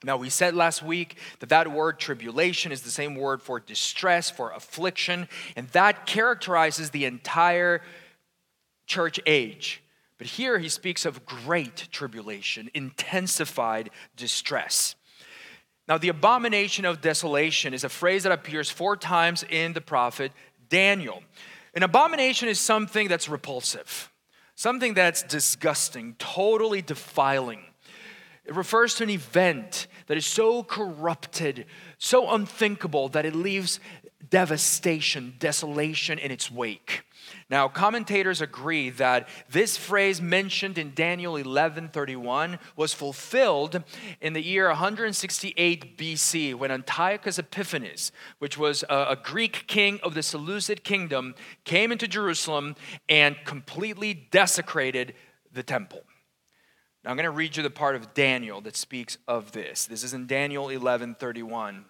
Now, 0.02 0.16
we 0.16 0.30
said 0.30 0.54
last 0.54 0.83
week 0.83 1.18
that 1.40 1.50
that 1.50 1.71
word 1.71 1.99
tribulation 1.99 2.73
is 2.73 2.80
the 2.80 2.90
same 2.90 3.14
word 3.14 3.42
for 3.42 3.61
distress, 3.61 4.30
for 4.30 4.52
affliction, 4.52 5.28
and 5.54 5.68
that 5.68 6.06
characterizes 6.06 6.92
the 6.92 7.04
entire 7.04 7.83
church 8.87 9.21
age. 9.26 9.83
But 10.18 10.28
here 10.28 10.59
he 10.59 10.68
speaks 10.68 11.04
of 11.04 11.26
great 11.26 11.88
tribulation, 11.90 12.71
intensified 12.73 13.90
distress. 14.16 14.94
Now, 15.87 15.99
the 15.99 16.09
abomination 16.09 16.85
of 16.85 17.00
desolation 17.00 17.75
is 17.75 17.85
a 17.85 17.88
phrase 17.88 18.23
that 18.23 18.33
appears 18.33 18.71
four 18.71 18.97
times 18.97 19.44
in 19.49 19.73
the 19.73 19.80
prophet 19.80 20.33
Daniel. 20.68 21.23
An 21.75 21.83
abomination 21.83 22.49
is 22.49 22.59
something 22.59 23.09
that's 23.09 23.28
repulsive, 23.28 24.11
something 24.54 24.94
that's 24.94 25.23
disgusting, 25.25 26.14
totally 26.18 26.80
defiling. 26.80 27.61
It 28.44 28.54
refers 28.54 28.94
to 28.97 29.02
an 29.02 29.11
event 29.11 29.88
that 30.06 30.16
is 30.16 30.26
so 30.26 30.62
corrupted, 30.62 31.66
so 31.99 32.30
unthinkable 32.30 33.09
that 33.11 33.26
it 33.26 33.35
leaves 33.35 33.80
devastation, 34.30 35.35
desolation 35.38 36.18
in 36.18 36.30
its 36.30 36.50
wake. 36.50 37.04
Now, 37.51 37.69
commentators 37.69 38.41
agree 38.41 38.91
that 38.91 39.29
this 39.51 39.77
phrase 39.77 40.21
mentioned 40.21 40.79
in 40.79 40.95
Daniel 40.95 41.35
11:31 41.35 42.59
was 42.75 42.95
fulfilled 42.95 43.83
in 44.21 44.33
the 44.33 44.43
year 44.43 44.69
168 44.69 45.99
BC 45.99 46.55
when 46.55 46.71
Antiochus 46.71 47.39
Epiphanes, 47.39 48.13
which 48.39 48.57
was 48.57 48.83
a, 48.89 49.17
Greek 49.23 49.67
king 49.67 50.01
of 50.03 50.15
the 50.15 50.23
Seleucid 50.23 50.85
kingdom, 50.85 51.35
came 51.65 51.93
into 51.93 52.09
Jerusalem 52.09 52.77
and 53.09 53.37
completely 53.45 54.15
desecrated 54.15 55.15
the 55.53 55.63
temple. 55.63 56.03
Now, 57.05 57.11
I'm 57.11 57.17
going 57.17 57.25
to 57.25 57.31
read 57.31 57.57
you 57.57 57.63
the 57.63 57.71
part 57.71 57.97
of 57.97 58.15
Daniel 58.15 58.63
that 58.63 58.77
speaks 58.77 59.19
of 59.29 59.53
this. 59.53 59.87
This 59.87 60.03
is 60.03 60.15
in 60.15 60.27
Daniel 60.27 60.69
11:31. 60.69 61.85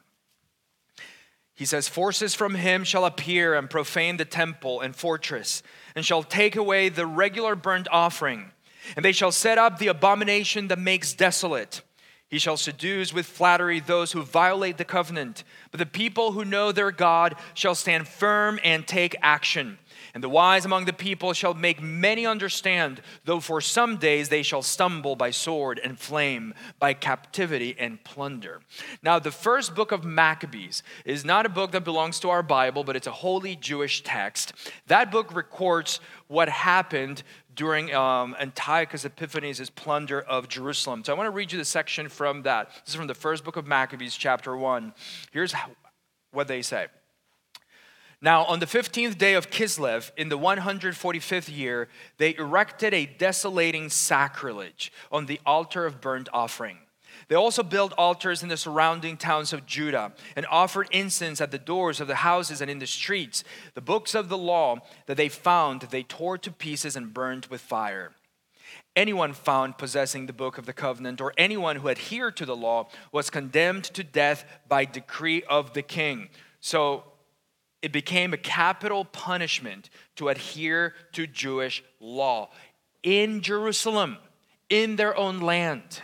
He 1.55 1.65
says, 1.65 1.89
Forces 1.89 2.35
from 2.35 2.57
him 2.57 2.85
shall 2.85 3.05
appear 3.05 3.55
and 3.55 3.71
profane 3.71 4.17
the 4.17 4.25
temple 4.25 4.81
and 4.81 4.95
fortress, 4.95 5.63
and 5.95 6.05
shall 6.05 6.23
take 6.23 6.57
away 6.57 6.89
the 6.89 7.07
regular 7.07 7.55
burnt 7.55 7.87
offering. 7.91 8.51
And 8.97 9.05
they 9.05 9.13
shall 9.13 9.33
set 9.33 9.57
up 9.57 9.79
the 9.79 9.87
abomination 9.89 10.69
that 10.69 10.79
makes 10.79 11.15
desolate. 11.15 11.81
He 12.29 12.39
shall 12.39 12.57
seduce 12.57 13.13
with 13.15 13.27
flattery 13.27 13.79
those 13.81 14.13
who 14.13 14.23
violate 14.23 14.77
the 14.77 14.85
covenant. 14.85 15.45
But 15.71 15.79
the 15.79 15.87
people 15.87 16.33
who 16.33 16.45
know 16.45 16.73
their 16.73 16.91
God 16.91 17.37
shall 17.55 17.75
stand 17.75 18.09
firm 18.09 18.59
and 18.65 18.87
take 18.87 19.15
action. 19.23 19.79
And 20.15 20.23
the 20.23 20.29
wise 20.29 20.65
among 20.65 20.85
the 20.85 20.93
people 20.93 21.33
shall 21.33 21.55
make 21.55 21.83
many 21.83 22.25
understand, 22.25 23.03
though 23.25 23.41
for 23.41 23.61
some 23.61 23.97
days 23.97 24.29
they 24.29 24.45
shall 24.45 24.63
stumble 24.63 25.17
by 25.17 25.33
sword 25.33 25.81
and 25.83 25.99
flame, 25.99 26.55
by 26.79 26.95
captivity 26.95 27.75
and 27.77 28.03
plunder. 28.05 28.61
Now, 29.03 29.19
the 29.19 29.33
first 29.33 29.75
book 29.75 29.91
of 29.91 30.05
Maccabees 30.05 30.85
is 31.05 31.25
not 31.25 31.47
a 31.47 31.49
book 31.49 31.73
that 31.73 31.83
belongs 31.83 32.21
to 32.21 32.31
our 32.31 32.45
Bible, 32.45 32.85
but 32.85 32.95
it's 32.95 33.09
a 33.09 33.13
holy 33.13 33.57
Jewish 33.57 34.05
text. 34.05 34.53
That 34.87 35.11
book 35.11 35.35
records 35.35 35.99
what 36.29 36.49
happened 36.49 37.25
during 37.57 37.93
um, 37.93 38.37
Antiochus 38.39 39.05
Epiphanes' 39.05 39.71
plunder 39.71 40.21
of 40.21 40.49
Jerusalem. 40.49 41.03
So 41.05 41.13
I 41.13 41.17
want 41.17 41.27
to 41.27 41.33
read 41.33 41.51
you 41.51 41.59
the 41.59 41.65
section 41.65 42.09
from 42.09 42.43
that. 42.43 42.71
This 42.85 42.91
is 42.91 42.95
from 42.95 43.09
the 43.09 43.15
first 43.15 43.45
book 43.45 43.57
of 43.57 43.67
Maccabees, 43.67 44.15
chapter 44.15 44.57
1. 44.57 44.95
Here's 45.33 45.55
what 46.33 46.47
they 46.47 46.63
say. 46.63 46.87
Now, 48.25 48.45
on 48.45 48.59
the 48.59 48.65
15th 48.65 49.19
day 49.19 49.35
of 49.35 49.51
Kislev, 49.51 50.11
in 50.17 50.31
the 50.31 50.39
145th 50.39 51.55
year, 51.55 51.89
they 52.17 52.35
erected 52.35 52.95
a 52.95 53.05
desolating 53.05 53.91
sacrilege 53.91 54.91
on 55.13 55.27
the 55.27 55.39
altar 55.45 55.85
of 55.85 56.01
burnt 56.01 56.31
offering. 56.33 56.79
They 57.29 57.35
also 57.35 57.63
built 57.63 57.93
altars 57.99 58.43
in 58.43 58.49
the 58.49 58.57
surrounding 58.57 59.19
towns 59.19 59.53
of 59.53 59.67
Judah 59.67 60.15
and 60.37 60.47
offered 60.47 60.89
incense 60.91 61.43
at 61.43 61.51
the 61.51 61.59
doors 61.59 62.01
of 62.01 62.09
the 62.09 62.15
houses 62.15 62.63
and 62.63 62.71
in 62.71 62.79
the 62.79 62.87
streets. 62.87 63.45
The 63.75 63.83
books 63.83 64.15
of 64.15 64.31
the 64.31 64.39
law 64.39 64.79
that 65.05 65.19
they 65.19 65.29
found, 65.29 65.83
they 65.83 66.03
tore 66.03 66.39
to 66.39 66.51
pieces 66.51 66.97
and 66.97 67.13
burned 67.13 67.45
with 67.51 67.61
fire. 67.61 68.13
Anyone 68.97 69.35
found 69.35 69.77
possessing 69.77 70.25
the 70.25 70.33
book 70.33 70.57
of 70.57 70.65
the 70.65 70.73
covenant 70.73 71.21
or 71.21 71.35
anyone 71.37 71.77
who 71.77 71.91
adhered 71.91 72.39
to 72.39 72.47
the 72.47 72.57
law 72.57 72.89
was 73.13 73.29
condemned 73.29 73.85
to 73.85 74.03
death 74.03 74.47
by 74.67 74.87
decree 74.87 75.43
of 75.43 75.75
the 75.75 75.83
king. 75.83 76.31
So 76.61 77.05
it 77.85 77.93
became 77.93 78.33
a 78.33 78.39
capital 78.39 79.05
punishment 79.05 79.91
to 80.17 80.31
adhere 80.31 80.95
to 81.13 81.27
Jewish 81.27 81.85
law 82.01 82.49
in 83.03 83.43
Jerusalem, 83.43 84.17
in 84.71 84.97
their 84.97 85.15
own 85.15 85.41
land. 85.41 86.01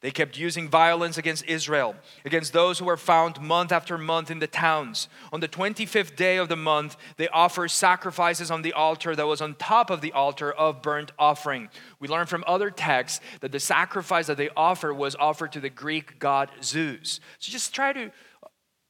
They 0.00 0.10
kept 0.10 0.38
using 0.38 0.68
violence 0.68 1.18
against 1.18 1.44
Israel, 1.44 1.94
against 2.24 2.54
those 2.54 2.78
who 2.78 2.86
were 2.86 2.96
found 2.96 3.40
month 3.40 3.70
after 3.70 3.98
month 3.98 4.30
in 4.30 4.38
the 4.38 4.46
towns. 4.46 5.08
On 5.32 5.40
the 5.40 5.48
25th 5.48 6.16
day 6.16 6.38
of 6.38 6.48
the 6.48 6.56
month, 6.56 6.96
they 7.16 7.28
offered 7.28 7.70
sacrifices 7.70 8.50
on 8.50 8.62
the 8.62 8.72
altar 8.72 9.14
that 9.14 9.26
was 9.26 9.42
on 9.42 9.56
top 9.56 9.90
of 9.90 10.00
the 10.00 10.12
altar 10.12 10.52
of 10.52 10.80
burnt 10.80 11.10
offering. 11.18 11.68
We 11.98 12.08
learn 12.08 12.26
from 12.26 12.44
other 12.46 12.70
texts 12.70 13.20
that 13.40 13.52
the 13.52 13.60
sacrifice 13.60 14.28
that 14.28 14.38
they 14.38 14.50
offered 14.56 14.94
was 14.94 15.16
offered 15.16 15.52
to 15.52 15.60
the 15.60 15.68
Greek 15.68 16.18
god 16.18 16.50
Zeus. 16.62 17.20
So 17.40 17.52
just 17.52 17.74
try 17.74 17.92
to 17.92 18.12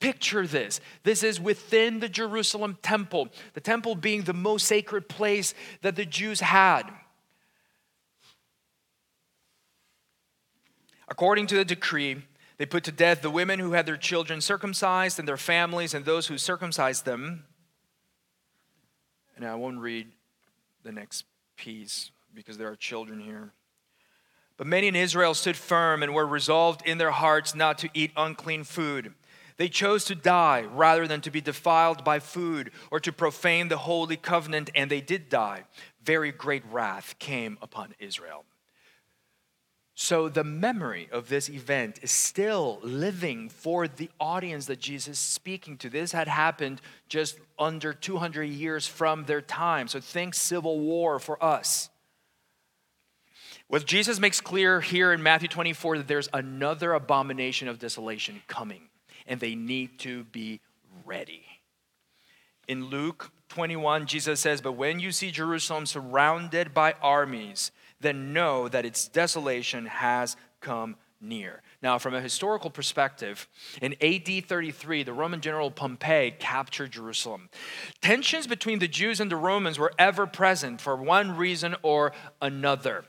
Picture 0.00 0.46
this. 0.46 0.80
This 1.02 1.22
is 1.22 1.40
within 1.40 2.00
the 2.00 2.08
Jerusalem 2.08 2.78
temple, 2.82 3.28
the 3.54 3.60
temple 3.60 3.94
being 3.94 4.22
the 4.22 4.32
most 4.32 4.66
sacred 4.66 5.08
place 5.08 5.54
that 5.82 5.96
the 5.96 6.04
Jews 6.04 6.40
had. 6.40 6.84
According 11.08 11.48
to 11.48 11.56
the 11.56 11.64
decree, 11.64 12.22
they 12.58 12.66
put 12.66 12.84
to 12.84 12.92
death 12.92 13.22
the 13.22 13.30
women 13.30 13.58
who 13.58 13.72
had 13.72 13.86
their 13.86 13.96
children 13.96 14.40
circumcised 14.40 15.18
and 15.18 15.26
their 15.26 15.36
families 15.36 15.94
and 15.94 16.04
those 16.04 16.26
who 16.26 16.38
circumcised 16.38 17.04
them. 17.04 17.44
And 19.36 19.44
I 19.44 19.54
won't 19.54 19.78
read 19.78 20.08
the 20.82 20.92
next 20.92 21.24
piece 21.56 22.10
because 22.34 22.58
there 22.58 22.68
are 22.68 22.76
children 22.76 23.20
here. 23.20 23.52
But 24.56 24.66
many 24.66 24.88
in 24.88 24.96
Israel 24.96 25.34
stood 25.34 25.56
firm 25.56 26.02
and 26.02 26.12
were 26.12 26.26
resolved 26.26 26.82
in 26.84 26.98
their 26.98 27.12
hearts 27.12 27.54
not 27.54 27.78
to 27.78 27.88
eat 27.94 28.10
unclean 28.16 28.64
food. 28.64 29.14
They 29.58 29.68
chose 29.68 30.04
to 30.04 30.14
die 30.14 30.62
rather 30.62 31.08
than 31.08 31.20
to 31.22 31.32
be 31.32 31.40
defiled 31.40 32.04
by 32.04 32.20
food 32.20 32.70
or 32.92 33.00
to 33.00 33.12
profane 33.12 33.68
the 33.68 33.76
holy 33.76 34.16
covenant, 34.16 34.70
and 34.74 34.88
they 34.88 35.00
did 35.00 35.28
die. 35.28 35.64
Very 36.02 36.30
great 36.30 36.62
wrath 36.70 37.16
came 37.18 37.58
upon 37.60 37.94
Israel. 37.98 38.44
So, 39.96 40.28
the 40.28 40.44
memory 40.44 41.08
of 41.10 41.28
this 41.28 41.50
event 41.50 41.98
is 42.02 42.12
still 42.12 42.78
living 42.84 43.48
for 43.48 43.88
the 43.88 44.08
audience 44.20 44.66
that 44.66 44.78
Jesus 44.78 45.14
is 45.14 45.18
speaking 45.18 45.76
to. 45.78 45.90
This 45.90 46.12
had 46.12 46.28
happened 46.28 46.80
just 47.08 47.36
under 47.58 47.92
200 47.92 48.44
years 48.44 48.86
from 48.86 49.24
their 49.24 49.40
time. 49.40 49.88
So, 49.88 49.98
think 49.98 50.34
civil 50.34 50.78
war 50.78 51.18
for 51.18 51.42
us. 51.42 51.90
What 53.66 53.86
Jesus 53.86 54.20
makes 54.20 54.40
clear 54.40 54.80
here 54.80 55.12
in 55.12 55.20
Matthew 55.20 55.48
24 55.48 55.98
that 55.98 56.06
there's 56.06 56.28
another 56.32 56.92
abomination 56.92 57.66
of 57.66 57.80
desolation 57.80 58.40
coming 58.46 58.88
and 59.28 59.38
they 59.38 59.54
need 59.54 59.98
to 60.00 60.24
be 60.24 60.60
ready. 61.04 61.44
In 62.66 62.86
Luke 62.86 63.30
21, 63.50 64.06
Jesus 64.06 64.40
says, 64.40 64.60
But 64.60 64.72
when 64.72 64.98
you 64.98 65.12
see 65.12 65.30
Jerusalem 65.30 65.86
surrounded 65.86 66.74
by 66.74 66.94
armies, 67.00 67.70
then 68.00 68.32
know 68.32 68.68
that 68.68 68.84
its 68.84 69.08
desolation 69.08 69.86
has 69.86 70.36
come 70.60 70.96
near. 71.20 71.62
Now, 71.82 71.98
from 71.98 72.14
a 72.14 72.20
historical 72.20 72.70
perspective, 72.70 73.48
in 73.80 73.94
AD 74.00 74.46
33, 74.46 75.02
the 75.02 75.12
Roman 75.12 75.40
general 75.40 75.70
Pompey 75.70 76.32
captured 76.38 76.92
Jerusalem. 76.92 77.48
Tensions 78.00 78.46
between 78.46 78.78
the 78.78 78.88
Jews 78.88 79.20
and 79.20 79.30
the 79.30 79.36
Romans 79.36 79.78
were 79.78 79.92
ever 79.98 80.26
present 80.26 80.80
for 80.80 80.96
one 80.96 81.36
reason 81.36 81.74
or 81.82 82.12
another. 82.40 83.04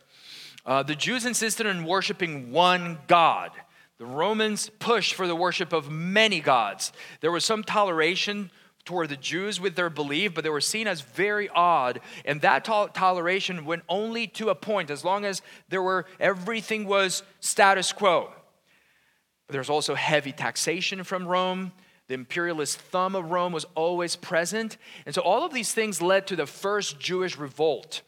Uh, 0.66 0.84
the 0.84 0.96
Jews 0.96 1.26
insisted 1.26 1.66
on 1.68 1.86
worshiping 1.86 2.52
one 2.52 3.00
God. 3.08 3.52
The 4.00 4.06
Romans 4.06 4.72
pushed 4.80 5.14
for 5.14 5.28
the 5.28 5.36
worship 5.36 5.74
of 5.74 5.92
many 5.92 6.40
gods. 6.40 6.94
There 7.20 7.32
was 7.32 7.44
some 7.44 7.64
toleration 7.64 8.50
toward 8.86 9.10
the 9.10 9.18
Jews 9.18 9.60
with 9.60 9.76
their 9.76 9.90
belief, 9.90 10.34
but 10.34 10.44
they 10.44 10.50
were 10.50 10.62
seen 10.62 10.88
as 10.88 11.02
very 11.02 11.50
odd. 11.50 12.00
And 12.24 12.40
that 12.42 12.64
to- 12.66 12.90
toleration 12.94 13.66
went 13.66 13.84
only 13.90 14.26
to 14.28 14.50
a 14.50 14.56
point, 14.56 14.90
as 14.90 15.04
long 15.04 15.26
as 15.26 15.42
there 15.68 15.82
were 15.82 16.06
everything 16.20 16.86
was 16.86 17.24
status 17.42 17.92
quo. 17.92 18.32
There's 19.50 19.70
also 19.70 19.96
heavy 19.96 20.32
taxation 20.32 21.04
from 21.04 21.28
Rome. 21.28 21.74
The 22.08 22.14
imperialist 22.14 22.80
thumb 22.80 23.16
of 23.16 23.32
Rome 23.32 23.52
was 23.52 23.66
always 23.76 24.16
present. 24.16 24.78
And 25.06 25.14
so 25.14 25.22
all 25.22 25.46
of 25.46 25.54
these 25.54 25.74
things 25.74 26.02
led 26.02 26.26
to 26.28 26.36
the 26.38 26.48
first 26.48 27.00
Jewish 27.00 27.38
revolt 27.38 28.02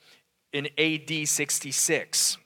in 0.53 0.69
AD 0.77 1.27
66. 1.27 2.38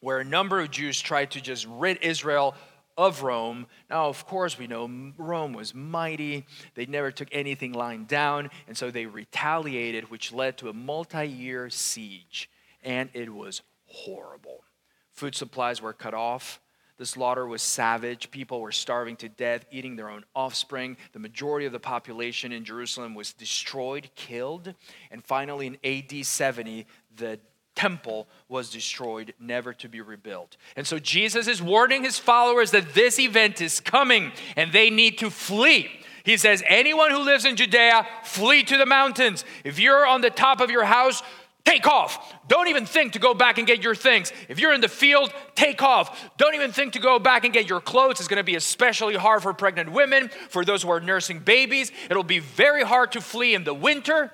where 0.00 0.18
a 0.18 0.24
number 0.24 0.60
of 0.60 0.70
Jews 0.70 1.00
tried 1.00 1.30
to 1.30 1.40
just 1.40 1.66
rid 1.66 1.96
Israel 2.02 2.54
of 2.96 3.22
Rome. 3.22 3.66
Now, 3.90 4.08
of 4.08 4.26
course, 4.26 4.58
we 4.58 4.66
know 4.66 5.12
Rome 5.16 5.52
was 5.52 5.74
mighty. 5.74 6.46
They 6.74 6.86
never 6.86 7.10
took 7.10 7.28
anything 7.32 7.72
lying 7.72 8.04
down, 8.04 8.50
and 8.66 8.76
so 8.76 8.90
they 8.90 9.06
retaliated, 9.06 10.10
which 10.10 10.32
led 10.32 10.58
to 10.58 10.68
a 10.68 10.72
multi 10.72 11.26
year 11.26 11.70
siege. 11.70 12.50
And 12.82 13.10
it 13.14 13.32
was 13.32 13.62
horrible. 13.86 14.64
Food 15.12 15.34
supplies 15.34 15.80
were 15.80 15.92
cut 15.92 16.14
off. 16.14 16.60
The 16.96 17.06
slaughter 17.06 17.46
was 17.46 17.62
savage. 17.62 18.30
People 18.30 18.60
were 18.60 18.70
starving 18.70 19.16
to 19.16 19.28
death, 19.28 19.64
eating 19.72 19.96
their 19.96 20.08
own 20.08 20.24
offspring. 20.34 20.96
The 21.12 21.18
majority 21.18 21.66
of 21.66 21.72
the 21.72 21.80
population 21.80 22.52
in 22.52 22.64
Jerusalem 22.64 23.16
was 23.16 23.32
destroyed, 23.32 24.10
killed. 24.14 24.74
And 25.10 25.24
finally, 25.24 25.66
in 25.66 25.78
AD 25.82 26.24
70, 26.24 26.86
the 27.16 27.40
temple 27.74 28.28
was 28.48 28.70
destroyed, 28.70 29.34
never 29.40 29.72
to 29.74 29.88
be 29.88 30.00
rebuilt. 30.00 30.56
And 30.76 30.86
so 30.86 30.98
Jesus 30.98 31.46
is 31.46 31.62
warning 31.62 32.04
his 32.04 32.18
followers 32.18 32.70
that 32.70 32.94
this 32.94 33.18
event 33.18 33.60
is 33.60 33.80
coming 33.80 34.32
and 34.56 34.72
they 34.72 34.90
need 34.90 35.18
to 35.18 35.30
flee. 35.30 35.90
He 36.24 36.36
says, 36.36 36.62
Anyone 36.66 37.10
who 37.10 37.18
lives 37.18 37.44
in 37.44 37.56
Judea, 37.56 38.06
flee 38.24 38.62
to 38.64 38.76
the 38.76 38.86
mountains. 38.86 39.44
If 39.62 39.78
you're 39.78 40.06
on 40.06 40.22
the 40.22 40.30
top 40.30 40.60
of 40.60 40.70
your 40.70 40.84
house, 40.84 41.22
take 41.64 41.86
off. 41.86 42.34
Don't 42.48 42.68
even 42.68 42.86
think 42.86 43.12
to 43.12 43.18
go 43.18 43.34
back 43.34 43.58
and 43.58 43.66
get 43.66 43.82
your 43.82 43.94
things. 43.94 44.32
If 44.48 44.58
you're 44.58 44.72
in 44.72 44.80
the 44.80 44.88
field, 44.88 45.32
take 45.54 45.82
off. 45.82 46.30
Don't 46.38 46.54
even 46.54 46.72
think 46.72 46.94
to 46.94 46.98
go 46.98 47.18
back 47.18 47.44
and 47.44 47.52
get 47.52 47.68
your 47.68 47.80
clothes. 47.80 48.20
It's 48.20 48.28
going 48.28 48.38
to 48.38 48.44
be 48.44 48.56
especially 48.56 49.16
hard 49.16 49.42
for 49.42 49.52
pregnant 49.52 49.92
women, 49.92 50.30
for 50.48 50.64
those 50.64 50.82
who 50.82 50.90
are 50.90 51.00
nursing 51.00 51.40
babies. 51.40 51.92
It'll 52.08 52.22
be 52.22 52.38
very 52.38 52.84
hard 52.84 53.12
to 53.12 53.20
flee 53.20 53.54
in 53.54 53.64
the 53.64 53.74
winter. 53.74 54.30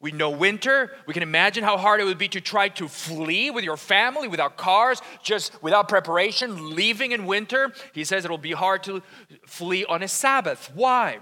We 0.00 0.12
know 0.12 0.30
winter. 0.30 0.92
We 1.06 1.12
can 1.12 1.22
imagine 1.22 1.62
how 1.62 1.76
hard 1.76 2.00
it 2.00 2.04
would 2.04 2.16
be 2.16 2.28
to 2.28 2.40
try 2.40 2.70
to 2.70 2.88
flee 2.88 3.50
with 3.50 3.64
your 3.64 3.76
family, 3.76 4.28
without 4.28 4.56
cars, 4.56 5.02
just 5.22 5.62
without 5.62 5.88
preparation, 5.88 6.74
leaving 6.74 7.12
in 7.12 7.26
winter. 7.26 7.72
He 7.92 8.04
says 8.04 8.24
it'll 8.24 8.38
be 8.38 8.52
hard 8.52 8.82
to 8.84 9.02
flee 9.46 9.84
on 9.84 10.02
a 10.02 10.08
Sabbath. 10.08 10.70
Why? 10.74 11.18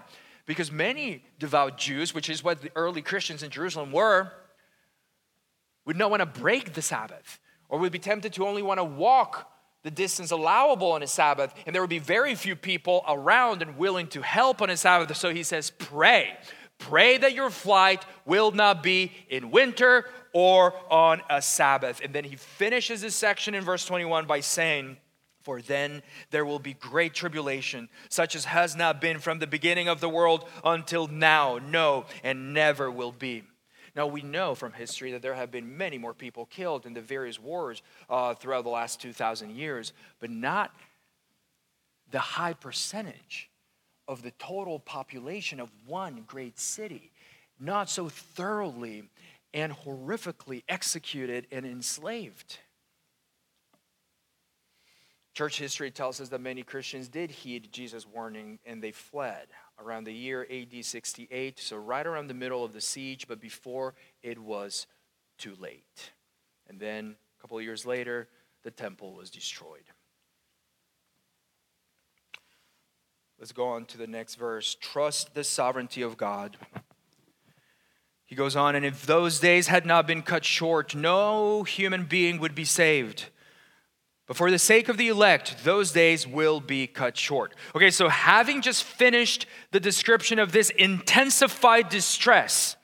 Because 0.47 0.71
many 0.71 1.25
devout 1.41 1.77
Jews, 1.77 2.15
which 2.15 2.31
is 2.31 2.45
what 2.45 2.63
the 2.63 2.71
early 2.77 3.03
Christians 3.03 3.43
in 3.43 3.51
Jerusalem 3.51 3.91
were, 3.91 4.33
would 5.85 5.97
not 5.97 6.11
want 6.11 6.21
to 6.21 6.41
break 6.41 6.75
the 6.75 6.83
Sabbath 6.83 7.41
or 7.69 7.81
would 7.81 7.93
be 7.93 7.99
tempted 7.99 8.33
to 8.35 8.47
only 8.47 8.63
want 8.63 8.79
to 8.79 8.85
walk 8.85 9.51
the 9.83 9.91
distance 9.91 10.31
allowable 10.31 10.93
on 10.93 11.03
a 11.03 11.07
Sabbath. 11.07 11.53
And 11.67 11.75
there 11.75 11.83
would 11.83 11.91
be 11.91 11.99
very 11.99 12.35
few 12.35 12.55
people 12.57 13.05
around 13.09 13.63
and 13.63 13.77
willing 13.77 14.07
to 14.09 14.23
help 14.23 14.63
on 14.63 14.71
a 14.71 14.77
Sabbath. 14.77 15.17
So 15.17 15.33
he 15.33 15.43
says, 15.43 15.71
pray. 15.71 16.37
Pray 16.79 17.19
that 17.19 17.35
your 17.35 17.51
flight 17.51 18.05
will 18.25 18.53
not 18.53 18.83
be 18.83 19.13
in 19.29 19.51
winter 19.51 20.05
or 20.33 20.75
on 20.91 21.21
a 21.29 21.43
Sabbath. 21.43 22.01
And 22.03 22.15
then 22.15 22.25
he 22.25 22.37
finishes 22.37 23.03
his 23.03 23.15
section 23.15 23.55
in 23.55 23.65
verse 23.65 23.85
21 23.85 24.27
by 24.27 24.41
saying, 24.41 24.97
For 25.43 25.61
then 25.61 26.03
there 26.31 26.47
will 26.47 26.61
be 26.61 26.75
great 26.75 27.15
tribulation, 27.15 27.89
such 28.09 28.37
as 28.37 28.45
has 28.45 28.77
not 28.77 29.01
been 29.01 29.19
from 29.19 29.41
the 29.41 29.47
beginning 29.47 29.89
of 29.89 30.01
the 30.01 30.09
world 30.09 30.49
until 30.65 31.09
now, 31.09 31.59
no, 31.59 32.07
and 32.23 32.55
never 32.55 32.91
will 32.91 33.13
be. 33.13 33.43
Now, 33.97 34.07
we 34.07 34.23
know 34.23 34.55
from 34.55 34.75
history 34.75 35.11
that 35.13 35.23
there 35.23 35.35
have 35.35 35.51
been 35.51 35.77
many 35.77 35.99
more 35.99 36.15
people 36.15 36.47
killed 36.47 36.87
in 36.87 36.95
the 36.95 37.01
various 37.01 37.41
wars 37.41 37.83
uh, 38.09 38.35
throughout 38.35 38.63
the 38.63 38.71
last 38.71 39.01
2,000 39.01 39.51
years, 39.51 39.93
but 40.21 40.31
not 40.31 40.73
the 42.13 42.21
high 42.21 42.53
percentage 42.53 43.51
of 44.09 44.23
the 44.23 44.33
total 44.33 44.81
population 44.81 45.61
of 45.61 45.71
one 45.87 46.25
great 46.27 46.59
city, 46.59 47.13
not 47.61 47.91
so 47.91 48.09
thoroughly 48.09 49.05
and 49.55 49.73
horrifically 49.73 50.63
executed 50.69 51.47
and 51.53 51.67
enslaved. 51.67 52.59
Church 55.35 55.59
history 55.59 55.91
tells 55.93 56.21
us 56.21 56.31
that 56.31 56.41
many 56.41 56.63
Christians 56.63 57.09
did 57.09 57.31
heed 57.31 57.69
Jesus' 57.71 58.07
warning 58.07 58.59
and 58.67 58.83
they 58.83 58.91
fled 58.91 59.47
around 59.79 60.05
the 60.05 60.13
year 60.13 60.47
AD 60.51 60.85
68, 60.85 61.61
so 61.61 61.77
right 61.77 62.07
around 62.07 62.27
the 62.27 62.35
middle 62.35 62.65
of 62.65 62.73
the 62.73 62.81
siege, 62.81 63.29
but 63.29 63.41
before 63.41 63.95
it 64.23 64.39
was 64.39 64.89
too 65.39 65.55
late. 65.61 66.11
And 66.69 66.81
then 66.81 67.15
a 67.39 67.41
couple 67.41 67.57
of 67.57 67.63
years 67.63 67.87
later, 67.87 68.29
the 68.65 68.73
temple 68.73 69.15
was 69.15 69.31
destroyed. 69.31 69.85
Let's 73.39 73.53
go 73.53 73.69
on 73.69 73.85
to 73.87 73.99
the 73.99 74.09
next 74.09 74.35
verse. 74.35 74.77
Trust 74.81 75.35
the 75.35 75.45
sovereignty 75.45 76.03
of 76.03 76.17
God. 76.17 76.57
He 78.27 78.35
goes 78.35 78.57
on, 78.57 78.75
and 78.75 78.85
if 78.85 79.07
those 79.07 79.39
days 79.39 79.69
had 79.69 79.87
not 79.87 80.09
been 80.09 80.23
cut 80.23 80.45
short, 80.45 80.97
no 80.97 81.63
human 81.63 82.05
being 82.05 82.41
would 82.41 82.57
be 82.57 82.65
saved. 82.65 83.27
But 84.27 84.37
for 84.37 84.51
the 84.51 84.59
sake 84.59 84.89
of 84.89 84.97
the 84.97 85.07
elect, 85.07 85.65
those 85.65 85.93
days 85.93 86.27
will 86.27 86.61
be 86.61 86.89
cut 86.89 87.17
short. 87.17 87.55
Okay, 87.77 87.91
so 87.91 88.09
having 88.09 88.61
just 88.61 88.83
finished 88.83 89.47
the 89.71 89.81
description 89.81 90.41
of 90.41 90.51
this 90.51 90.71
intensified 90.71 91.89
distress, 91.89 92.77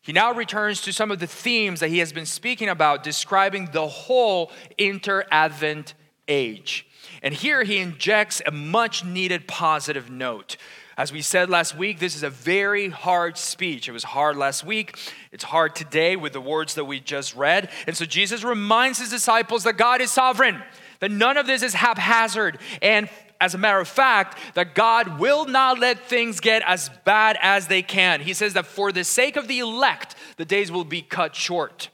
he 0.00 0.12
now 0.12 0.32
returns 0.32 0.80
to 0.82 0.92
some 0.92 1.10
of 1.10 1.18
the 1.18 1.26
themes 1.26 1.80
that 1.80 1.90
he 1.90 1.98
has 1.98 2.12
been 2.12 2.24
speaking 2.24 2.68
about, 2.68 3.02
describing 3.02 3.68
the 3.72 3.88
whole 3.88 4.52
inter 4.78 5.24
Advent 5.32 5.94
age. 6.28 6.87
And 7.22 7.34
here 7.34 7.64
he 7.64 7.78
injects 7.78 8.40
a 8.46 8.50
much 8.50 9.04
needed 9.04 9.46
positive 9.48 10.10
note. 10.10 10.56
As 10.96 11.12
we 11.12 11.22
said 11.22 11.48
last 11.48 11.76
week, 11.76 12.00
this 12.00 12.16
is 12.16 12.24
a 12.24 12.30
very 12.30 12.88
hard 12.88 13.38
speech. 13.38 13.88
It 13.88 13.92
was 13.92 14.02
hard 14.02 14.36
last 14.36 14.64
week. 14.64 14.98
It's 15.30 15.44
hard 15.44 15.76
today 15.76 16.16
with 16.16 16.32
the 16.32 16.40
words 16.40 16.74
that 16.74 16.86
we 16.86 16.98
just 16.98 17.36
read. 17.36 17.70
And 17.86 17.96
so 17.96 18.04
Jesus 18.04 18.42
reminds 18.42 18.98
his 18.98 19.10
disciples 19.10 19.62
that 19.62 19.76
God 19.76 20.00
is 20.00 20.10
sovereign, 20.10 20.60
that 20.98 21.12
none 21.12 21.36
of 21.36 21.46
this 21.46 21.62
is 21.62 21.74
haphazard. 21.74 22.58
And 22.82 23.08
as 23.40 23.54
a 23.54 23.58
matter 23.58 23.78
of 23.78 23.86
fact, 23.86 24.38
that 24.54 24.74
God 24.74 25.20
will 25.20 25.46
not 25.46 25.78
let 25.78 26.00
things 26.00 26.40
get 26.40 26.62
as 26.66 26.90
bad 27.04 27.38
as 27.40 27.68
they 27.68 27.82
can. 27.82 28.20
He 28.20 28.34
says 28.34 28.54
that 28.54 28.66
for 28.66 28.90
the 28.90 29.04
sake 29.04 29.36
of 29.36 29.46
the 29.46 29.60
elect, 29.60 30.16
the 30.36 30.44
days 30.44 30.72
will 30.72 30.84
be 30.84 31.02
cut 31.02 31.36
short. 31.36 31.90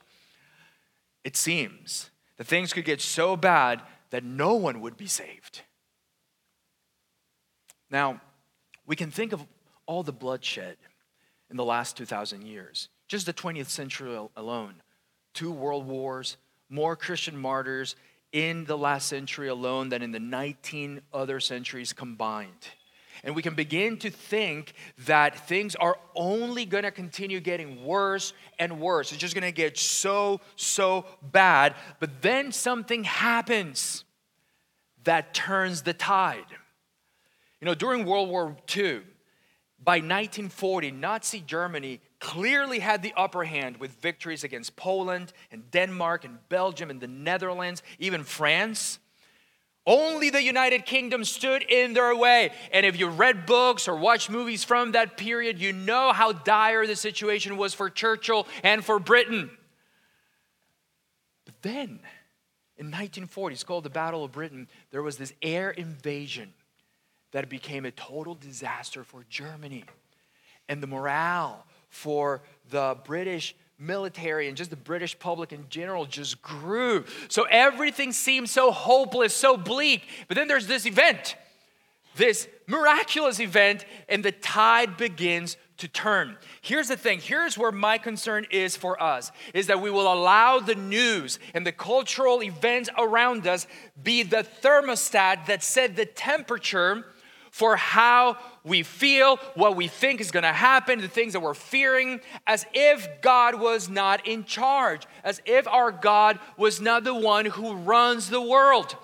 It 1.25 1.37
seems 1.37 2.09
that 2.39 2.47
things 2.47 2.73
could 2.73 2.87
get 2.87 3.03
so 3.03 3.37
bad 3.37 3.83
that 4.15 4.23
no 4.23 4.55
one 4.55 4.81
would 4.81 4.97
be 4.97 5.09
saved. 5.09 5.63
Now, 7.91 8.21
we 8.87 8.95
can 8.95 9.11
think 9.11 9.33
of 9.33 9.45
all 9.87 10.05
the 10.05 10.13
bloodshed 10.13 10.77
in 11.51 11.57
the 11.57 11.65
last 11.65 11.97
2,000 11.97 12.43
years, 12.43 12.91
just 13.09 13.27
the 13.27 13.33
20th 13.33 13.67
century 13.67 14.17
alone. 14.37 14.75
Two 15.33 15.51
world 15.51 15.89
wars, 15.89 16.37
more 16.69 16.95
Christian 16.95 17.37
martyrs 17.37 17.97
in 18.31 18.67
the 18.67 18.79
last 18.79 19.09
century 19.09 19.49
alone 19.49 19.89
than 19.89 20.01
in 20.01 20.13
the 20.13 20.21
19 20.21 21.01
other 21.13 21.41
centuries 21.41 21.93
combined. 21.93 22.69
And 23.25 23.35
we 23.35 23.43
can 23.43 23.55
begin 23.55 23.97
to 23.99 24.11
think 24.11 24.75
that 25.07 25.49
things 25.49 25.75
are 25.75 25.99
only 26.15 26.67
gonna 26.67 26.93
continue 26.93 27.41
getting 27.41 27.85
worse 27.85 28.33
and 28.61 28.81
worse. 28.81 29.11
It's 29.11 29.21
just 29.21 29.35
gonna 29.35 29.51
get 29.51 29.77
so, 29.77 30.41
so 30.55 31.05
bad. 31.21 31.75
But 31.99 32.23
then 32.23 32.53
something 32.53 33.03
happens 33.03 34.04
that 35.05 35.35
turns 35.35 35.83
the 35.83 35.93
tide. 35.93 36.45
You 37.61 37.67
know, 37.67 37.75
during 37.75 38.05
World 38.05 38.29
War 38.29 38.57
II, 38.75 39.03
by 39.83 39.97
1940, 39.97 40.93
Nazi 40.93 41.41
Germany 41.41 42.01
clearly 42.19 42.79
had 42.79 43.03
the 43.03 43.13
upper 43.17 43.45
hand 43.45 43.77
with 43.77 43.91
victories 44.01 44.43
against 44.43 44.77
Poland 44.77 45.33
and 45.51 45.71
Denmark 45.71 46.25
and 46.25 46.39
Belgium 46.49 46.89
and 46.91 47.01
the 47.01 47.07
Netherlands, 47.07 47.83
even 47.99 48.25
France. 48.25 48.99
Only 49.87 50.31
the 50.31 50.43
United 50.43 50.87
Kingdom 50.87 51.25
stood 51.25 51.63
in 51.63 51.93
their 51.93 52.17
way. 52.17 52.53
And 52.73 52.87
if 52.87 52.99
you 52.99 53.09
read 53.09 53.45
books 53.45 53.87
or 53.87 53.97
watched 53.97 54.31
movies 54.31 54.65
from 54.65 54.93
that 54.93 55.19
period, 55.19 55.61
you 55.61 55.73
know 55.73 56.13
how 56.13 56.33
dire 56.33 56.87
the 56.87 56.97
situation 56.97 57.59
was 57.59 57.75
for 57.75 57.91
Churchill 57.91 58.47
and 58.63 58.83
for 58.83 58.99
Britain. 58.99 59.51
But 61.45 61.61
then, 61.61 62.01
in 62.77 62.87
1940, 62.87 63.55
it's 63.55 63.65
called 63.65 63.85
the 63.85 63.91
Battle 63.91 64.25
of 64.25 64.33
Britain, 64.33 64.69
there 64.91 65.03
was 65.03 65.17
this 65.17 65.33
air 65.43 65.71
invasion 65.71 66.53
that 67.31 67.49
became 67.49 67.85
a 67.85 67.91
total 67.91 68.35
disaster 68.35 69.05
for 69.05 69.25
Germany. 69.29 69.85
And 70.69 70.83
the 70.83 70.87
morale 70.87 71.67
for 71.89 72.43
the 72.71 72.97
British 73.05 73.55
military 73.79 74.49
and 74.49 74.57
just 74.57 74.71
the 74.71 74.77
British 74.77 75.19
public 75.19 75.53
in 75.53 75.67
general 75.69 76.07
just 76.07 76.41
grew. 76.43 77.05
So 77.29 77.45
everything 77.45 78.13
seemed 78.13 78.49
so 78.49 78.71
hopeless, 78.71 79.35
so 79.35 79.57
bleak. 79.57 80.03
But 80.29 80.37
then 80.37 80.49
there's 80.49 80.67
this 80.67 80.87
event, 80.87 81.37
this 82.17 82.49
miraculous 82.67 83.41
event, 83.41 83.85
and 84.09 84.25
the 84.25 84.33
tide 84.33 84.97
begins 84.97 85.57
to 85.79 85.89
turn. 85.89 86.37
Here's 86.61 86.89
the 86.89 86.97
thing 86.97 87.21
here's 87.21 87.59
where 87.59 87.73
my 87.73 87.99
concern 87.99 88.47
is 88.51 88.77
for 88.77 89.03
us 89.03 89.33
is 89.53 89.67
that 89.67 89.81
we 89.81 89.91
will 89.91 90.13
allow 90.13 90.61
the 90.61 90.75
news 90.75 91.39
and 91.53 91.67
the 91.67 91.73
cultural 91.73 92.43
events 92.43 92.91
around 92.97 93.47
us 93.47 93.67
be 94.03 94.23
the 94.23 94.47
thermostat 94.63 95.47
that 95.47 95.63
set 95.63 95.97
the 95.97 96.07
temperature 96.07 97.05
for 97.51 97.77
how 97.77 98.37
we 98.65 98.83
feel, 98.83 99.37
what 99.55 99.77
we 99.77 99.87
think 99.87 100.21
is 100.21 100.33
going 100.33 100.43
to 100.43 100.53
happen, 100.53 101.01
the 101.01 101.07
things 101.07 101.35
that 101.35 101.41
we're 101.41 101.55
fearing, 101.55 102.21
as 102.49 102.67
if 102.75 103.21
God 103.21 103.61
was 103.61 103.89
not 103.89 104.27
in 104.27 104.45
charge, 104.45 105.07
as 105.23 105.41
if 105.47 105.69
our 105.69 105.93
God 105.93 106.41
was 106.57 106.81
not 106.81 107.05
the 107.05 107.15
one 107.15 107.47
who 107.47 107.75
runs 107.75 108.29
the 108.29 108.41
world. 108.41 108.97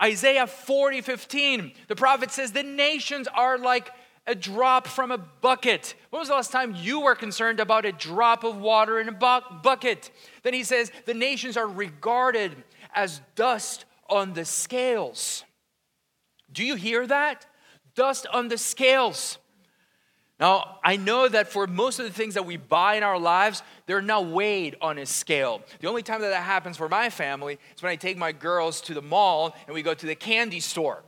Isaiah 0.00 0.46
40 0.46 1.00
15, 1.00 1.72
the 1.88 1.96
prophet 1.96 2.30
says, 2.30 2.52
The 2.52 2.62
nations 2.62 3.26
are 3.34 3.58
like 3.58 3.90
a 4.26 4.34
drop 4.34 4.86
from 4.86 5.10
a 5.10 5.18
bucket. 5.18 5.94
When 6.10 6.20
was 6.20 6.28
the 6.28 6.34
last 6.34 6.52
time 6.52 6.74
you 6.76 7.00
were 7.00 7.14
concerned 7.14 7.60
about 7.60 7.84
a 7.84 7.92
drop 7.92 8.44
of 8.44 8.56
water 8.56 8.98
in 8.98 9.08
a 9.08 9.12
bu- 9.12 9.60
bucket? 9.62 10.10
Then 10.42 10.54
he 10.54 10.64
says, 10.64 10.90
The 11.04 11.14
nations 11.14 11.56
are 11.56 11.66
regarded 11.66 12.56
as 12.94 13.20
dust 13.34 13.84
on 14.08 14.32
the 14.32 14.44
scales. 14.44 15.44
Do 16.52 16.64
you 16.64 16.74
hear 16.74 17.06
that? 17.06 17.46
Dust 17.94 18.26
on 18.32 18.48
the 18.48 18.58
scales. 18.58 19.38
Now, 20.38 20.80
I 20.84 20.96
know 20.96 21.28
that 21.28 21.48
for 21.48 21.66
most 21.66 21.98
of 21.98 22.04
the 22.04 22.12
things 22.12 22.34
that 22.34 22.44
we 22.44 22.58
buy 22.58 22.96
in 22.96 23.02
our 23.02 23.18
lives, 23.18 23.62
they're 23.86 24.02
not 24.02 24.26
weighed 24.26 24.76
on 24.82 24.98
a 24.98 25.06
scale. 25.06 25.62
The 25.80 25.88
only 25.88 26.02
time 26.02 26.20
that 26.20 26.28
that 26.28 26.42
happens 26.42 26.76
for 26.76 26.90
my 26.90 27.08
family 27.08 27.58
is 27.74 27.82
when 27.82 27.90
I 27.90 27.96
take 27.96 28.18
my 28.18 28.32
girls 28.32 28.82
to 28.82 28.94
the 28.94 29.00
mall 29.00 29.56
and 29.66 29.74
we 29.74 29.82
go 29.82 29.94
to 29.94 30.06
the 30.06 30.14
candy 30.14 30.60
store 30.60 31.04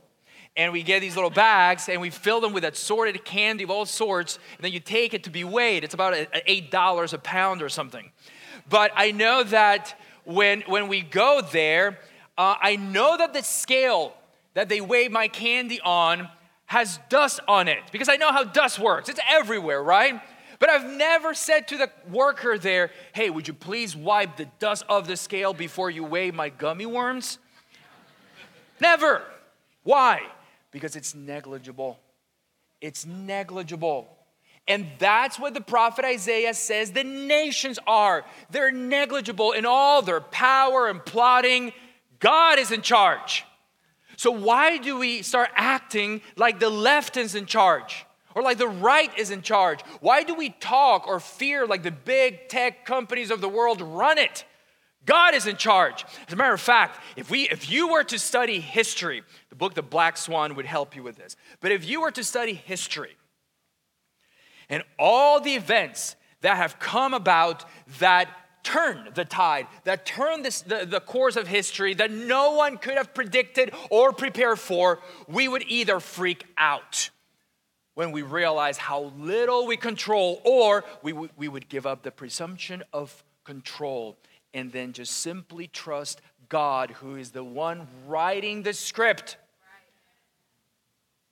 and 0.59 0.73
we 0.73 0.83
get 0.83 0.99
these 0.99 1.15
little 1.15 1.29
bags 1.29 1.87
and 1.87 2.01
we 2.01 2.09
fill 2.09 2.41
them 2.41 2.51
with 2.51 2.65
assorted 2.65 3.23
candy 3.23 3.63
of 3.63 3.71
all 3.71 3.85
sorts 3.85 4.37
and 4.57 4.65
then 4.65 4.73
you 4.73 4.79
take 4.81 5.13
it 5.13 5.23
to 5.23 5.29
be 5.29 5.43
weighed 5.43 5.83
it's 5.83 5.93
about 5.93 6.13
eight 6.45 6.69
dollars 6.69 7.13
a 7.13 7.17
pound 7.17 7.61
or 7.61 7.69
something 7.69 8.11
but 8.67 8.91
i 8.95 9.11
know 9.11 9.43
that 9.43 9.97
when 10.25 10.61
when 10.67 10.87
we 10.89 11.01
go 11.01 11.41
there 11.53 11.97
uh, 12.37 12.55
i 12.61 12.75
know 12.75 13.17
that 13.17 13.33
the 13.33 13.41
scale 13.41 14.13
that 14.53 14.67
they 14.67 14.81
weigh 14.81 15.07
my 15.07 15.29
candy 15.29 15.79
on 15.81 16.27
has 16.65 16.99
dust 17.07 17.39
on 17.47 17.69
it 17.69 17.79
because 17.93 18.09
i 18.09 18.17
know 18.17 18.31
how 18.31 18.43
dust 18.43 18.77
works 18.77 19.07
it's 19.07 19.21
everywhere 19.31 19.81
right 19.81 20.21
but 20.59 20.69
I've 20.69 20.83
never 20.97 21.33
said 21.33 21.69
to 21.69 21.77
the 21.77 21.89
worker 22.09 22.57
there, 22.57 22.91
hey, 23.13 23.29
would 23.29 23.47
you 23.47 23.53
please 23.53 23.95
wipe 23.95 24.35
the 24.35 24.47
dust 24.59 24.83
of 24.89 25.07
the 25.07 25.15
scale 25.15 25.53
before 25.53 25.89
you 25.89 26.03
weigh 26.03 26.31
my 26.31 26.49
gummy 26.49 26.85
worms? 26.85 27.37
Never. 28.81 29.23
Why? 29.83 30.21
Because 30.71 30.95
it's 30.95 31.15
negligible. 31.15 31.99
It's 32.81 33.05
negligible. 33.05 34.07
And 34.67 34.87
that's 34.99 35.39
what 35.39 35.55
the 35.55 35.61
prophet 35.61 36.05
Isaiah 36.05 36.53
says 36.53 36.91
the 36.91 37.03
nations 37.03 37.79
are. 37.87 38.23
They're 38.51 38.71
negligible 38.71 39.51
in 39.51 39.65
all 39.65 40.01
their 40.01 40.21
power 40.21 40.87
and 40.87 41.03
plotting. 41.03 41.73
God 42.19 42.59
is 42.59 42.71
in 42.71 42.83
charge. 42.83 43.45
So, 44.15 44.31
why 44.31 44.77
do 44.77 44.99
we 44.99 45.21
start 45.21 45.49
acting 45.55 46.21
like 46.35 46.59
the 46.59 46.69
left 46.69 47.17
is 47.17 47.35
in 47.35 47.45
charge? 47.45 48.05
Or 48.35 48.43
like 48.43 48.57
the 48.57 48.67
right 48.67 49.17
is 49.17 49.31
in 49.31 49.41
charge? 49.41 49.81
Why 50.01 50.23
do 50.23 50.35
we 50.35 50.49
talk 50.49 51.07
or 51.07 51.19
fear 51.19 51.65
like 51.65 51.83
the 51.83 51.91
big 51.91 52.47
tech 52.47 52.85
companies 52.85 53.31
of 53.31 53.41
the 53.41 53.49
world 53.49 53.81
run 53.81 54.17
it? 54.17 54.45
God 55.05 55.33
is 55.33 55.47
in 55.47 55.57
charge. 55.57 56.05
As 56.27 56.33
a 56.33 56.35
matter 56.35 56.53
of 56.53 56.61
fact, 56.61 56.99
if, 57.15 57.31
we, 57.31 57.49
if 57.49 57.71
you 57.71 57.89
were 57.89 58.03
to 58.03 58.19
study 58.19 58.59
history, 58.59 59.23
the 59.49 59.55
book 59.55 59.73
The 59.73 59.81
Black 59.81 60.17
Swan 60.17 60.55
would 60.55 60.65
help 60.65 60.95
you 60.95 61.03
with 61.03 61.15
this. 61.15 61.35
But 61.61 61.71
if 61.71 61.87
you 61.87 62.01
were 62.01 62.11
to 62.11 62.23
study 62.23 62.53
history 62.53 63.15
and 64.69 64.83
all 64.99 65.39
the 65.39 65.55
events 65.55 66.15
that 66.41 66.57
have 66.57 66.79
come 66.79 67.13
about 67.13 67.65
that 67.99 68.29
turn 68.61 69.09
the 69.15 69.25
tide, 69.25 69.67
that 69.85 70.05
turn 70.05 70.43
this, 70.43 70.61
the, 70.61 70.85
the 70.85 70.99
course 70.99 71.37
of 71.37 71.47
history 71.47 71.93
that 71.95 72.11
no 72.11 72.51
one 72.51 72.77
could 72.77 72.95
have 72.95 73.13
predicted 73.13 73.73
or 73.89 74.11
prepared 74.11 74.59
for, 74.59 74.99
we 75.27 75.47
would 75.47 75.63
either 75.67 75.99
freak 75.99 76.45
out 76.57 77.09
when 77.95 78.11
we 78.11 78.21
realize 78.21 78.77
how 78.77 79.11
little 79.17 79.65
we 79.65 79.75
control, 79.75 80.41
or 80.45 80.85
we, 81.01 81.11
w- 81.11 81.31
we 81.35 81.47
would 81.47 81.67
give 81.67 81.85
up 81.85 82.03
the 82.03 82.11
presumption 82.11 82.83
of 82.93 83.23
control 83.43 84.17
and 84.53 84.71
then 84.71 84.93
just 84.93 85.17
simply 85.17 85.67
trust 85.67 86.21
God, 86.49 86.91
who 86.91 87.15
is 87.15 87.31
the 87.31 87.43
one 87.43 87.87
writing 88.07 88.63
the 88.63 88.73
script. 88.73 89.37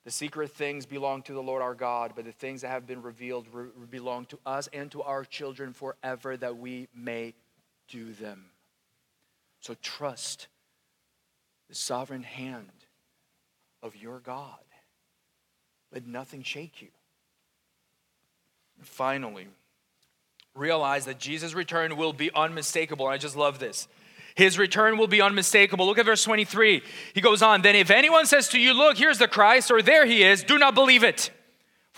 The 0.04 0.10
secret 0.10 0.52
things 0.52 0.86
belong 0.86 1.22
to 1.22 1.34
the 1.34 1.42
Lord 1.42 1.60
our 1.60 1.74
God, 1.74 2.12
but 2.16 2.24
the 2.24 2.32
things 2.32 2.62
that 2.62 2.68
have 2.68 2.86
been 2.86 3.02
revealed 3.02 3.46
re- 3.52 3.68
belong 3.90 4.24
to 4.26 4.38
us 4.46 4.68
and 4.72 4.90
to 4.92 5.02
our 5.02 5.24
children 5.24 5.72
forever 5.72 6.36
that 6.36 6.56
we 6.56 6.88
may 6.94 7.34
do 7.88 8.12
them. 8.14 8.46
So 9.60 9.74
trust 9.82 10.46
the 11.68 11.74
sovereign 11.74 12.22
hand 12.22 12.70
of 13.82 13.96
your 13.96 14.20
God. 14.20 14.58
Let 15.92 16.06
nothing 16.06 16.42
shake 16.42 16.80
you. 16.80 16.88
And 18.78 18.86
finally, 18.86 19.48
realize 20.54 21.04
that 21.06 21.18
Jesus' 21.18 21.54
return 21.54 21.96
will 21.96 22.12
be 22.12 22.30
unmistakable. 22.34 23.06
I 23.06 23.18
just 23.18 23.36
love 23.36 23.58
this. 23.58 23.88
His 24.34 24.56
return 24.56 24.98
will 24.98 25.08
be 25.08 25.20
unmistakable. 25.20 25.86
Look 25.86 25.98
at 25.98 26.06
verse 26.06 26.22
23. 26.22 26.82
He 27.12 27.20
goes 27.20 27.42
on, 27.42 27.62
Then 27.62 27.74
if 27.74 27.90
anyone 27.90 28.26
says 28.26 28.48
to 28.50 28.60
you, 28.60 28.72
Look, 28.72 28.96
here's 28.96 29.18
the 29.18 29.26
Christ, 29.26 29.70
or 29.70 29.82
there 29.82 30.06
he 30.06 30.22
is, 30.22 30.44
do 30.44 30.58
not 30.58 30.74
believe 30.74 31.02
it. 31.02 31.30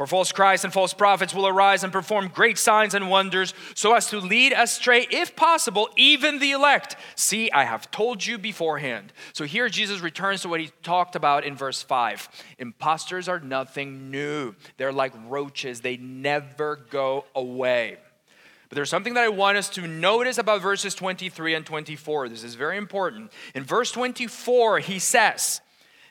For 0.01 0.07
false 0.07 0.33
Christs 0.33 0.65
and 0.65 0.73
false 0.73 0.95
prophets 0.95 1.35
will 1.35 1.47
arise 1.47 1.85
and 1.85 1.93
perform 1.93 2.29
great 2.29 2.57
signs 2.57 2.95
and 2.95 3.11
wonders 3.11 3.53
so 3.75 3.93
as 3.93 4.07
to 4.07 4.19
lead 4.19 4.55
astray, 4.55 5.07
if 5.11 5.37
possible, 5.37 5.91
even 5.95 6.39
the 6.39 6.53
elect. 6.53 6.97
See, 7.17 7.51
I 7.51 7.65
have 7.65 7.91
told 7.91 8.25
you 8.25 8.39
beforehand. 8.39 9.13
So 9.35 9.45
here 9.45 9.69
Jesus 9.69 10.01
returns 10.01 10.41
to 10.41 10.49
what 10.49 10.61
he 10.61 10.71
talked 10.83 11.17
about 11.17 11.45
in 11.45 11.55
verse 11.55 11.83
5. 11.83 12.31
Imposters 12.59 13.29
are 13.29 13.41
nothing 13.41 14.11
new, 14.11 14.55
they're 14.79 14.91
like 14.91 15.13
roaches, 15.29 15.83
they 15.83 15.99
never 15.99 16.77
go 16.77 17.27
away. 17.35 17.99
But 18.71 18.77
there's 18.77 18.89
something 18.89 19.15
that 19.15 19.25
I 19.25 19.29
want 19.29 19.59
us 19.59 19.69
to 19.71 19.87
notice 19.87 20.39
about 20.39 20.63
verses 20.63 20.95
23 20.95 21.55
and 21.55 21.67
24. 21.67 22.31
This 22.31 22.43
is 22.43 22.55
very 22.55 22.79
important. 22.79 23.31
In 23.55 23.65
verse 23.65 23.93
24, 23.93 24.79
he 24.79 24.99
says, 24.99 25.61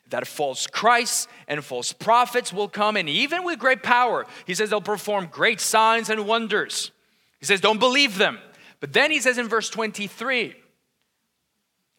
that 0.09 0.27
false 0.27 0.67
Christs 0.67 1.27
and 1.47 1.63
false 1.63 1.93
prophets 1.93 2.51
will 2.51 2.67
come, 2.67 2.97
and 2.97 3.07
even 3.07 3.43
with 3.43 3.59
great 3.59 3.83
power, 3.83 4.25
he 4.45 4.55
says 4.55 4.71
they'll 4.71 4.81
perform 4.81 5.29
great 5.31 5.61
signs 5.61 6.09
and 6.09 6.27
wonders. 6.27 6.91
He 7.39 7.45
says, 7.45 7.61
don't 7.61 7.79
believe 7.79 8.17
them. 8.17 8.39
But 8.79 8.93
then 8.93 9.11
he 9.11 9.19
says 9.19 9.37
in 9.37 9.47
verse 9.47 9.69
23, 9.69 10.55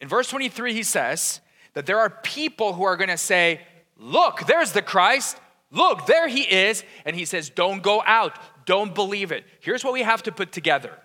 in 0.01 0.07
verse 0.07 0.27
23, 0.29 0.73
he 0.73 0.83
says 0.83 1.41
that 1.73 1.85
there 1.85 1.99
are 1.99 2.09
people 2.09 2.73
who 2.73 2.83
are 2.83 2.97
to 2.97 3.17
say, 3.17 3.61
Look, 3.97 4.47
there's 4.47 4.71
the 4.71 4.81
Christ. 4.81 5.37
Look, 5.69 6.07
there 6.07 6.27
he 6.27 6.41
is. 6.41 6.83
And 7.05 7.15
he 7.15 7.23
says, 7.23 7.51
Don't 7.51 7.83
go 7.83 8.01
out. 8.03 8.35
Don't 8.71 8.95
believe 8.95 9.33
it. 9.33 9.43
Here's 9.59 9.83
what 9.83 9.91
we 9.91 10.01
have 10.01 10.23
to 10.23 10.31
put 10.31 10.53
together 10.53 10.97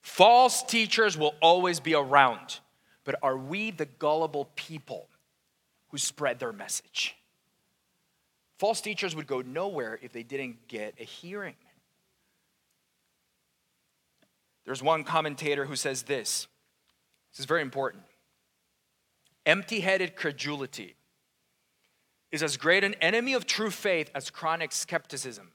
false 0.00 0.60
teachers 0.64 1.16
will 1.16 1.36
always 1.40 1.78
be 1.78 1.94
around, 1.94 2.58
but 3.04 3.14
are 3.22 3.36
we 3.36 3.70
the 3.70 3.86
gullible 3.86 4.50
people 4.56 5.08
who 5.90 5.98
spread 5.98 6.40
their 6.40 6.52
message? 6.52 7.14
False 8.58 8.80
teachers 8.80 9.14
would 9.14 9.28
go 9.28 9.40
nowhere 9.40 10.00
if 10.02 10.12
they 10.12 10.24
didn't 10.24 10.66
get 10.66 10.94
a 10.98 11.04
hearing. 11.04 11.54
There's 14.64 14.82
one 14.82 15.04
commentator 15.04 15.64
who 15.64 15.76
says 15.76 16.02
this. 16.02 16.48
This 17.30 17.38
is 17.38 17.46
very 17.46 17.62
important. 17.62 18.02
Empty 19.46 19.78
headed 19.78 20.16
credulity 20.16 20.96
is 22.32 22.42
as 22.42 22.56
great 22.56 22.82
an 22.82 22.94
enemy 22.94 23.34
of 23.34 23.46
true 23.46 23.70
faith 23.70 24.10
as 24.12 24.28
chronic 24.28 24.72
skepticism. 24.72 25.52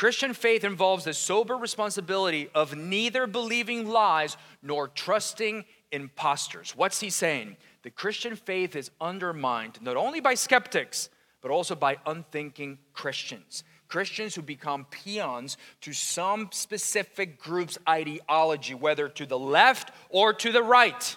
Christian 0.00 0.32
faith 0.32 0.64
involves 0.64 1.04
the 1.04 1.12
sober 1.12 1.58
responsibility 1.58 2.48
of 2.54 2.74
neither 2.74 3.26
believing 3.26 3.86
lies 3.86 4.38
nor 4.62 4.88
trusting 4.88 5.66
impostors. 5.92 6.74
What's 6.74 7.00
he 7.00 7.10
saying? 7.10 7.58
The 7.82 7.90
Christian 7.90 8.34
faith 8.34 8.76
is 8.76 8.90
undermined 8.98 9.78
not 9.82 9.98
only 9.98 10.20
by 10.20 10.36
skeptics, 10.36 11.10
but 11.42 11.50
also 11.50 11.74
by 11.74 11.98
unthinking 12.06 12.78
Christians. 12.94 13.62
Christians 13.88 14.34
who 14.34 14.40
become 14.40 14.86
peons 14.86 15.58
to 15.82 15.92
some 15.92 16.48
specific 16.50 17.38
group's 17.38 17.76
ideology, 17.86 18.72
whether 18.72 19.06
to 19.06 19.26
the 19.26 19.38
left 19.38 19.92
or 20.08 20.32
to 20.32 20.50
the 20.50 20.62
right. 20.62 21.14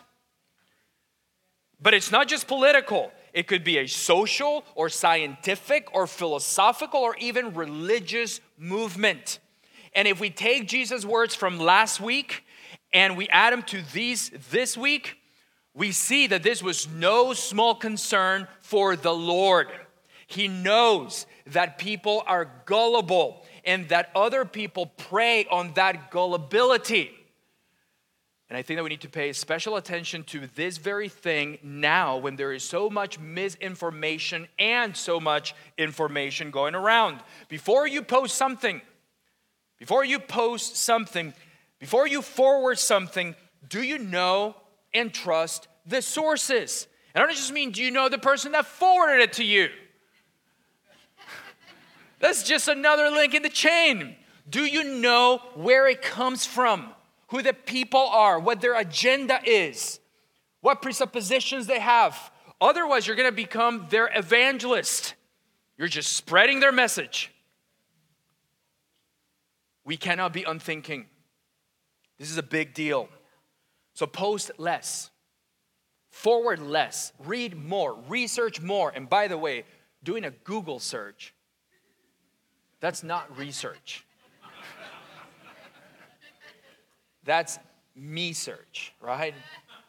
But 1.81 1.93
it's 1.93 2.11
not 2.11 2.27
just 2.27 2.47
political. 2.47 3.13
It 3.33 3.47
could 3.47 3.63
be 3.63 3.79
a 3.79 3.87
social 3.87 4.63
or 4.75 4.89
scientific 4.89 5.93
or 5.93 6.05
philosophical 6.05 6.99
or 6.99 7.15
even 7.17 7.53
religious 7.53 8.39
movement. 8.57 9.39
And 9.95 10.07
if 10.07 10.19
we 10.19 10.29
take 10.29 10.67
Jesus' 10.67 11.03
words 11.03 11.35
from 11.35 11.59
last 11.59 11.99
week 11.99 12.43
and 12.93 13.17
we 13.17 13.27
add 13.29 13.51
them 13.51 13.63
to 13.63 13.81
these 13.93 14.31
this 14.51 14.77
week, 14.77 15.17
we 15.73 15.91
see 15.91 16.27
that 16.27 16.43
this 16.43 16.61
was 16.61 16.87
no 16.87 17.33
small 17.33 17.73
concern 17.73 18.47
for 18.61 18.95
the 18.95 19.13
Lord. 19.13 19.67
He 20.27 20.47
knows 20.47 21.25
that 21.47 21.79
people 21.79 22.23
are 22.27 22.51
gullible 22.65 23.43
and 23.65 23.89
that 23.89 24.11
other 24.15 24.45
people 24.45 24.85
prey 24.85 25.45
on 25.49 25.73
that 25.73 26.11
gullibility. 26.11 27.11
And 28.53 28.59
I 28.59 28.61
think 28.61 28.77
that 28.77 28.83
we 28.83 28.91
need 28.91 29.01
to 29.01 29.09
pay 29.09 29.33
special 29.33 29.77
attention 29.77 30.23
to 30.25 30.45
this 30.45 30.77
very 30.77 31.09
thing 31.09 31.57
now 31.63 32.17
when 32.17 32.35
there 32.35 32.53
is 32.53 32.63
so 32.63 32.87
much 32.87 33.17
misinformation 33.17 34.47
and 34.59 34.95
so 34.95 35.19
much 35.19 35.55
information 35.75 36.51
going 36.51 36.75
around. 36.75 37.21
Before 37.49 37.87
you 37.87 38.03
post 38.03 38.35
something, 38.35 38.79
before 39.79 40.05
you 40.05 40.19
post 40.19 40.75
something, 40.75 41.33
before 41.79 42.05
you 42.07 42.21
forward 42.21 42.77
something, 42.77 43.33
do 43.67 43.81
you 43.81 43.97
know 43.97 44.55
and 44.93 45.11
trust 45.11 45.67
the 45.87 46.03
sources? 46.03 46.85
And 47.15 47.23
I 47.23 47.25
don't 47.25 47.35
just 47.35 47.51
mean, 47.51 47.71
do 47.71 47.81
you 47.81 47.89
know 47.89 48.07
the 48.07 48.19
person 48.19 48.51
that 48.51 48.67
forwarded 48.67 49.21
it 49.21 49.33
to 49.33 49.43
you? 49.43 49.69
That's 52.19 52.43
just 52.43 52.67
another 52.67 53.09
link 53.09 53.33
in 53.33 53.41
the 53.41 53.49
chain. 53.49 54.15
Do 54.47 54.63
you 54.63 54.83
know 54.83 55.41
where 55.55 55.87
it 55.87 56.03
comes 56.03 56.45
from? 56.45 56.93
Who 57.33 57.41
the 57.41 57.51
people 57.51 57.99
are, 57.99 58.39
what 58.39 58.61
their 58.61 58.75
agenda 58.77 59.39
is, 59.43 59.99
what 60.61 60.83
presuppositions 60.83 61.65
they 61.65 61.79
have. 61.79 62.31
Otherwise, 62.61 63.07
you're 63.07 63.15
going 63.15 63.27
to 63.27 63.35
become 63.35 63.87
their 63.89 64.07
evangelist. 64.15 65.15
You're 65.75 65.87
just 65.87 66.13
spreading 66.13 66.59
their 66.59 66.71
message. 66.71 67.31
We 69.83 69.97
cannot 69.97 70.31
be 70.31 70.43
unthinking. 70.43 71.07
This 72.19 72.29
is 72.29 72.37
a 72.37 72.43
big 72.43 72.75
deal. 72.75 73.09
So 73.95 74.05
post 74.05 74.51
less, 74.59 75.09
forward 76.11 76.61
less, 76.61 77.13
read 77.17 77.57
more, 77.57 77.95
research 78.07 78.61
more. 78.61 78.91
And 78.95 79.09
by 79.09 79.27
the 79.27 79.39
way, 79.39 79.65
doing 80.03 80.23
a 80.23 80.29
Google 80.29 80.77
search, 80.77 81.33
that's 82.79 83.01
not 83.01 83.35
research. 83.35 84.05
That's 87.25 87.59
me 87.95 88.33
search, 88.33 88.93
right? 88.99 89.33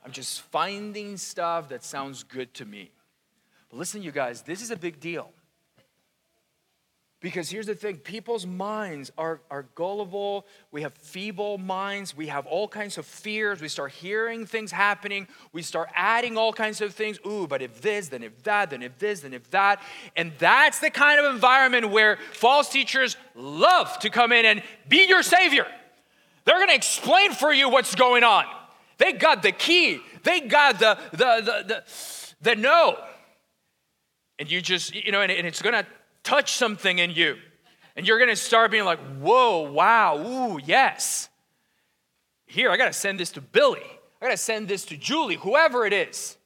I'm 0.05 0.13
just 0.13 0.43
finding 0.43 1.17
stuff 1.17 1.71
that 1.71 1.83
sounds 1.83 2.23
good 2.23 2.53
to 2.55 2.65
me. 2.65 2.91
But 3.71 3.79
listen, 3.79 4.03
you 4.03 4.13
guys, 4.13 4.43
this 4.43 4.63
is 4.63 4.71
a 4.71 4.77
big 4.77 5.01
deal. 5.01 5.33
Because 7.25 7.49
here's 7.49 7.65
the 7.65 7.75
thing 7.75 7.97
people's 7.97 8.45
minds 8.45 9.11
are, 9.17 9.41
are 9.51 9.63
gullible. 9.75 10.45
We 10.71 10.83
have 10.83 10.93
feeble 10.93 11.57
minds. 11.57 12.15
We 12.15 12.27
have 12.27 12.45
all 12.45 12.69
kinds 12.69 12.99
of 12.99 13.07
fears. 13.07 13.63
We 13.63 13.69
start 13.69 13.93
hearing 13.93 14.45
things 14.45 14.71
happening. 14.71 15.27
We 15.51 15.63
start 15.63 15.89
adding 15.95 16.37
all 16.37 16.53
kinds 16.53 16.83
of 16.83 16.93
things. 16.93 17.19
Ooh, 17.27 17.47
but 17.47 17.63
if 17.63 17.81
this, 17.81 18.09
then 18.09 18.23
if 18.23 18.43
that, 18.43 18.69
then 18.69 18.83
if 18.83 18.99
this, 18.99 19.21
then 19.21 19.33
if 19.33 19.51
that. 19.53 19.81
And 20.17 20.33
that's 20.39 20.81
the 20.81 20.91
kind 20.91 21.19
of 21.19 21.35
environment 21.35 21.89
where 21.89 22.19
false 22.35 22.69
teachers 22.69 23.17
love 23.35 23.99
to 24.01 24.11
come 24.11 24.31
in 24.31 24.45
and 24.45 24.63
be 24.87 25.07
your 25.09 25.23
savior. 25.23 25.67
They're 26.45 26.57
going 26.57 26.69
to 26.69 26.75
explain 26.75 27.33
for 27.33 27.53
you 27.53 27.69
what's 27.69 27.95
going 27.95 28.25
on. 28.25 28.45
They 28.99 29.13
got 29.13 29.43
the 29.43 29.53
key. 29.53 30.01
They 30.23 30.41
got 30.41 30.79
the 30.79 30.99
the 31.13 31.19
the 31.19 31.65
the, 31.67 31.85
the 32.43 32.57
no. 32.57 32.99
And 34.39 34.51
you 34.51 34.61
just, 34.61 34.95
you 34.95 35.13
know, 35.13 35.21
and, 35.21 35.31
and 35.31 35.47
it's 35.47 35.63
going 35.63 35.75
to 35.75 35.87
touch 36.23 36.55
something 36.55 36.99
in 36.99 37.11
you. 37.11 37.37
And 37.97 38.07
you're 38.07 38.19
going 38.19 38.31
to 38.31 38.37
start 38.37 38.71
being 38.71 38.85
like, 38.85 38.99
"Whoa, 39.21 39.71
wow, 39.71 40.19
ooh, 40.19 40.61
yes." 40.65 41.29
Here, 42.47 42.71
I 42.71 42.77
got 42.77 42.87
to 42.87 42.93
send 42.93 43.19
this 43.19 43.31
to 43.33 43.41
Billy. 43.41 43.83
I 44.21 44.27
got 44.27 44.33
to 44.33 44.37
send 44.37 44.69
this 44.69 44.85
to 44.87 44.97
Julie, 44.97 45.37
whoever 45.37 45.87
it 45.87 45.93
is. 45.93 46.37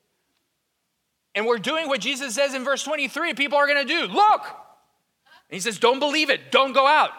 And 1.34 1.46
we're 1.46 1.58
doing 1.58 1.88
what 1.88 2.00
Jesus 2.00 2.34
says 2.34 2.54
in 2.54 2.64
verse 2.64 2.82
23 2.82 3.34
people 3.34 3.58
are 3.58 3.66
going 3.66 3.86
to 3.86 3.88
do. 3.88 4.12
Look. 4.12 4.42
And 4.42 5.54
he 5.56 5.60
says, 5.60 5.78
"Don't 5.78 5.98
believe 5.98 6.30
it. 6.30 6.50
Don't 6.50 6.72
go 6.72 6.86
out." 6.86 7.10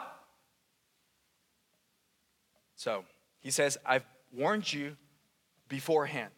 So 2.80 3.04
he 3.42 3.52
says, 3.52 3.78
I've 3.86 4.06
warned 4.34 4.72
you 4.72 4.96
beforehand. 5.68 6.32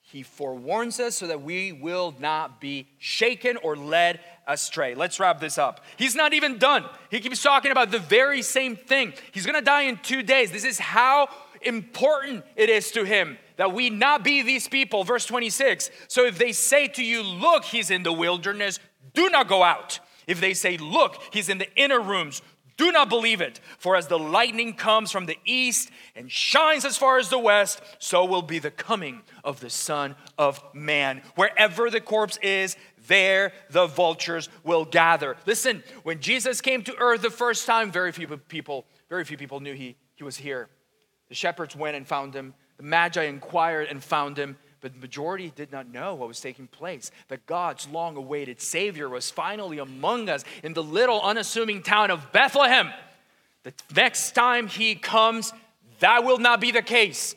He 0.00 0.24
forewarns 0.24 0.98
us 0.98 1.14
so 1.14 1.28
that 1.28 1.42
we 1.42 1.70
will 1.70 2.16
not 2.18 2.60
be 2.60 2.88
shaken 2.98 3.56
or 3.58 3.76
led 3.76 4.18
astray. 4.48 4.96
Let's 4.96 5.20
wrap 5.20 5.38
this 5.38 5.56
up. 5.56 5.84
He's 5.96 6.16
not 6.16 6.34
even 6.34 6.58
done. 6.58 6.84
He 7.12 7.20
keeps 7.20 7.40
talking 7.40 7.70
about 7.70 7.92
the 7.92 8.00
very 8.00 8.42
same 8.42 8.74
thing. 8.74 9.12
He's 9.30 9.46
gonna 9.46 9.62
die 9.62 9.82
in 9.82 9.98
two 9.98 10.24
days. 10.24 10.50
This 10.50 10.64
is 10.64 10.80
how 10.80 11.28
important 11.62 12.44
it 12.56 12.70
is 12.70 12.90
to 12.92 13.04
him 13.04 13.38
that 13.56 13.72
we 13.72 13.88
not 13.88 14.24
be 14.24 14.42
these 14.42 14.66
people. 14.66 15.04
Verse 15.04 15.26
26 15.26 15.92
So 16.08 16.26
if 16.26 16.38
they 16.38 16.50
say 16.50 16.88
to 16.88 17.04
you, 17.04 17.22
Look, 17.22 17.64
he's 17.64 17.92
in 17.92 18.02
the 18.02 18.12
wilderness, 18.12 18.80
do 19.14 19.30
not 19.30 19.46
go 19.46 19.62
out. 19.62 20.00
If 20.26 20.40
they 20.40 20.54
say, 20.54 20.76
Look, 20.76 21.22
he's 21.32 21.48
in 21.48 21.58
the 21.58 21.72
inner 21.76 22.00
rooms, 22.00 22.42
do 22.78 22.92
not 22.92 23.10
believe 23.10 23.42
it, 23.42 23.60
for 23.76 23.96
as 23.96 24.06
the 24.06 24.18
lightning 24.18 24.72
comes 24.72 25.10
from 25.10 25.26
the 25.26 25.36
east 25.44 25.90
and 26.14 26.30
shines 26.30 26.84
as 26.84 26.96
far 26.96 27.18
as 27.18 27.28
the 27.28 27.38
west, 27.38 27.82
so 27.98 28.24
will 28.24 28.40
be 28.40 28.60
the 28.60 28.70
coming 28.70 29.22
of 29.44 29.60
the 29.60 29.68
Son 29.68 30.14
of 30.38 30.62
Man. 30.72 31.20
Wherever 31.34 31.90
the 31.90 32.00
corpse 32.00 32.38
is, 32.38 32.76
there 33.08 33.52
the 33.70 33.88
vultures 33.88 34.48
will 34.62 34.84
gather. 34.84 35.36
Listen, 35.44 35.82
when 36.04 36.20
Jesus 36.20 36.60
came 36.60 36.82
to 36.84 36.96
earth 36.98 37.20
the 37.20 37.30
first 37.30 37.66
time, 37.66 37.90
very 37.90 38.12
few 38.12 38.28
people, 38.28 38.86
very 39.08 39.24
few 39.24 39.36
people 39.36 39.58
knew 39.58 39.74
he, 39.74 39.96
he 40.14 40.22
was 40.22 40.36
here. 40.36 40.68
The 41.28 41.34
shepherds 41.34 41.74
went 41.74 41.96
and 41.96 42.06
found 42.06 42.32
him. 42.32 42.54
The 42.76 42.84
magi 42.84 43.24
inquired 43.24 43.88
and 43.88 44.02
found 44.02 44.38
him. 44.38 44.56
But 44.80 44.92
the 44.92 45.00
majority 45.00 45.52
did 45.54 45.72
not 45.72 45.88
know 45.88 46.14
what 46.14 46.28
was 46.28 46.40
taking 46.40 46.68
place. 46.68 47.10
That 47.28 47.46
God's 47.46 47.88
long 47.88 48.16
awaited 48.16 48.60
Savior 48.60 49.08
was 49.08 49.30
finally 49.30 49.78
among 49.78 50.28
us 50.28 50.44
in 50.62 50.72
the 50.72 50.82
little 50.82 51.20
unassuming 51.20 51.82
town 51.82 52.10
of 52.10 52.30
Bethlehem. 52.32 52.90
The 53.64 53.74
next 53.94 54.32
time 54.32 54.68
He 54.68 54.94
comes, 54.94 55.52
that 55.98 56.24
will 56.24 56.38
not 56.38 56.60
be 56.60 56.70
the 56.70 56.82
case. 56.82 57.34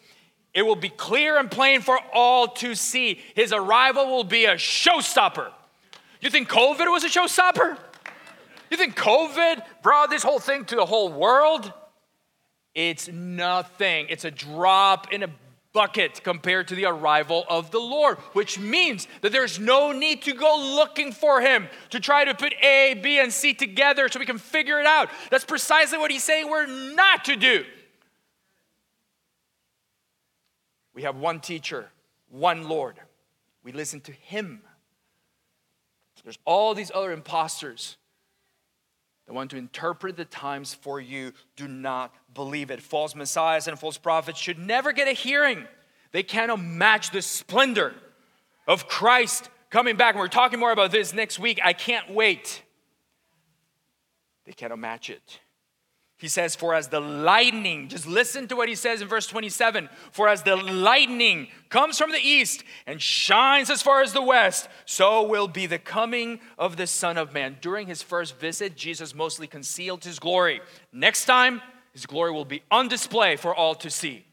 It 0.54 0.64
will 0.64 0.76
be 0.76 0.90
clear 0.90 1.40
and 1.40 1.50
plain 1.50 1.82
for 1.82 2.00
all 2.14 2.48
to 2.48 2.76
see. 2.76 3.20
His 3.36 3.54
arrival 3.54 4.08
will 4.08 4.24
be 4.24 4.46
a 4.46 4.56
showstopper. 4.56 5.50
You 6.20 6.30
think 6.30 6.50
COVID 6.50 6.92
was 6.92 7.04
a 7.04 7.10
showstopper? 7.10 7.78
You 8.70 8.78
think 8.78 8.96
COVID 8.96 9.64
brought 9.82 10.10
this 10.10 10.24
whole 10.24 10.40
thing 10.40 10.66
to 10.66 10.76
the 10.76 10.86
whole 10.86 11.12
world? 11.12 11.74
It's 12.76 13.08
nothing. 13.10 14.08
It's 14.10 14.24
a 14.24 14.32
drop 14.32 15.12
in 15.12 15.24
a 15.24 15.30
bucket 15.74 16.24
compared 16.24 16.68
to 16.68 16.76
the 16.76 16.86
arrival 16.86 17.46
of 17.50 17.72
the 17.72 17.80
Lord, 17.80 18.18
which 18.34 18.60
means 18.60 19.08
that 19.22 19.32
there's 19.32 19.60
no 19.60 19.92
need 19.92 20.22
to 20.24 20.34
go 20.34 20.58
looking 20.76 21.12
for 21.12 21.42
him 21.42 21.68
to 21.92 22.00
try 22.00 22.26
to 22.26 22.34
put 22.34 22.54
A, 22.62 23.00
B, 23.02 23.20
and 23.20 23.32
C 23.32 23.54
together 23.54 24.10
so 24.10 24.20
we 24.20 24.26
can 24.26 24.38
figure 24.38 24.80
it 24.80 24.86
out. 24.86 25.10
That's 25.30 25.46
precisely 25.46 25.98
what 25.98 26.12
he's 26.12 26.24
saying 26.24 26.50
we're 26.50 26.66
not 26.68 27.26
to 27.26 27.36
do. 27.36 27.66
We 30.94 31.04
have 31.04 31.16
one 31.16 31.40
teacher, 31.40 31.90
one 32.30 32.68
Lord. 32.68 33.00
We 33.64 33.72
listen 33.72 34.02
to 34.02 34.12
him. 34.12 34.62
There's 36.24 36.38
all 36.46 36.76
these 36.76 36.92
other 36.94 37.12
imposters 37.12 37.98
that 39.32 39.36
want 39.36 39.52
to 39.52 39.58
interpret 39.58 40.18
the 40.18 40.26
times 40.26 40.74
for 40.74 41.00
you. 41.00 41.32
Do 41.56 41.66
not 41.66 42.14
believe 42.34 42.70
it. 42.70 42.82
False 42.82 43.16
messiahs 43.16 43.66
and 43.70 43.80
false 43.80 43.98
prophets 43.98 44.38
should 44.38 44.60
never 44.60 44.92
get 44.92 45.08
a 45.08 45.14
hearing. 45.14 45.66
They 46.12 46.22
cannot 46.22 46.62
match 46.62 47.12
the 47.12 47.22
splendor 47.22 47.96
of 48.68 48.90
Christ 48.90 49.50
coming 49.70 49.96
back. 49.96 50.16
And 50.16 50.20
we're 50.20 50.28
talking 50.28 50.60
more 50.60 50.74
about 50.74 50.92
this 50.92 51.14
next 51.14 51.40
week. 51.40 51.62
I 51.64 51.72
can't 51.72 52.14
wait. 52.14 52.62
They 54.46 54.52
cannot 54.52 54.80
match 54.80 55.10
it. 55.10 55.40
He 56.22 56.28
says, 56.28 56.56
For 56.56 56.76
as 56.76 56.90
the 56.90 57.00
lightning, 57.00 57.88
just 57.88 58.06
listen 58.06 58.48
to 58.50 58.56
what 58.56 58.70
he 58.70 58.76
says 58.76 59.02
in 59.02 59.08
verse 59.08 59.26
27 59.26 59.90
For 60.12 60.30
as 60.30 60.44
the 60.44 60.56
lightning 60.56 61.48
comes 61.70 61.98
from 61.98 62.12
the 62.12 62.20
east 62.20 62.64
and 62.86 63.02
shines 63.02 63.72
as 63.72 63.82
far 63.82 64.04
as 64.04 64.14
the 64.14 64.22
west, 64.22 64.70
so 64.86 65.24
will 65.24 65.48
be 65.48 65.66
the 65.66 65.80
coming 65.80 66.40
of 66.60 66.78
the 66.78 66.86
Son 66.86 67.18
of 67.18 67.34
Man. 67.34 67.58
During 67.60 67.88
his 67.88 68.04
first 68.04 68.38
visit, 68.38 68.78
Jesus 68.78 69.16
mostly 69.16 69.48
concealed 69.48 70.04
his 70.04 70.20
glory. 70.20 70.62
Next 70.94 71.26
time, 71.26 71.60
his 71.92 72.06
glory 72.06 72.32
will 72.32 72.46
be 72.46 72.62
on 72.70 72.88
display 72.88 73.36
for 73.36 73.56
all 73.56 73.74
to 73.74 73.90
see. 73.90 74.24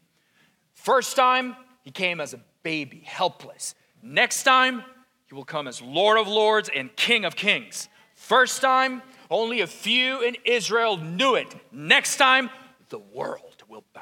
First 0.75 1.15
time, 1.15 1.55
he 1.81 1.89
came 1.89 2.21
as 2.21 2.35
a 2.35 2.39
baby, 2.61 3.01
helpless. 3.03 3.73
Next 4.03 4.43
time, 4.43 4.83
he 5.25 5.33
will 5.33 5.43
come 5.43 5.67
as 5.67 5.81
Lord 5.81 6.19
of 6.19 6.27
Lords 6.27 6.69
and 6.73 6.95
King 6.95 7.25
of 7.25 7.35
Kings. 7.35 7.89
First 8.13 8.61
time, 8.61 9.01
only 9.29 9.61
a 9.61 9.67
few 9.67 10.21
in 10.21 10.37
Israel 10.45 10.97
knew 10.97 11.35
it. 11.35 11.47
Next 11.71 12.17
time, 12.17 12.49
the 12.89 12.99
world 12.99 13.63
will 13.67 13.83
bow. 13.93 14.01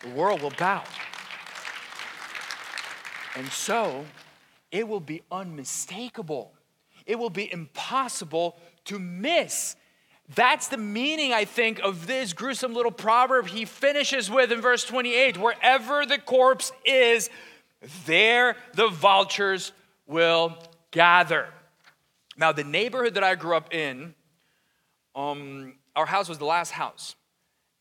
The 0.00 0.08
world 0.10 0.40
will 0.40 0.52
bow. 0.58 0.82
And 3.36 3.46
so, 3.48 4.04
it 4.70 4.88
will 4.88 5.00
be 5.00 5.22
unmistakable. 5.30 6.52
It 7.06 7.18
will 7.18 7.30
be 7.30 7.52
impossible 7.52 8.56
to 8.86 8.98
miss. 8.98 9.76
That's 10.34 10.68
the 10.68 10.78
meaning, 10.78 11.32
I 11.32 11.44
think, 11.44 11.80
of 11.80 12.06
this 12.06 12.32
gruesome 12.32 12.72
little 12.72 12.92
proverb 12.92 13.48
he 13.48 13.64
finishes 13.64 14.30
with 14.30 14.52
in 14.52 14.60
verse 14.60 14.84
28 14.84 15.38
wherever 15.38 16.06
the 16.06 16.18
corpse 16.18 16.72
is, 16.84 17.28
there 18.06 18.56
the 18.74 18.88
vultures 18.88 19.72
will 20.06 20.56
gather. 20.90 21.48
Now, 22.40 22.52
the 22.52 22.64
neighborhood 22.64 23.14
that 23.14 23.22
I 23.22 23.34
grew 23.34 23.54
up 23.54 23.74
in, 23.74 24.14
um, 25.14 25.74
our 25.94 26.06
house 26.06 26.26
was 26.26 26.38
the 26.38 26.46
last 26.46 26.70
house. 26.70 27.14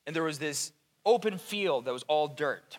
And 0.05 0.13
there 0.13 0.23
was 0.23 0.37
this 0.37 0.73
open 1.05 1.37
field 1.37 1.85
that 1.85 1.93
was 1.93 2.03
all 2.09 2.27
dirt. 2.27 2.77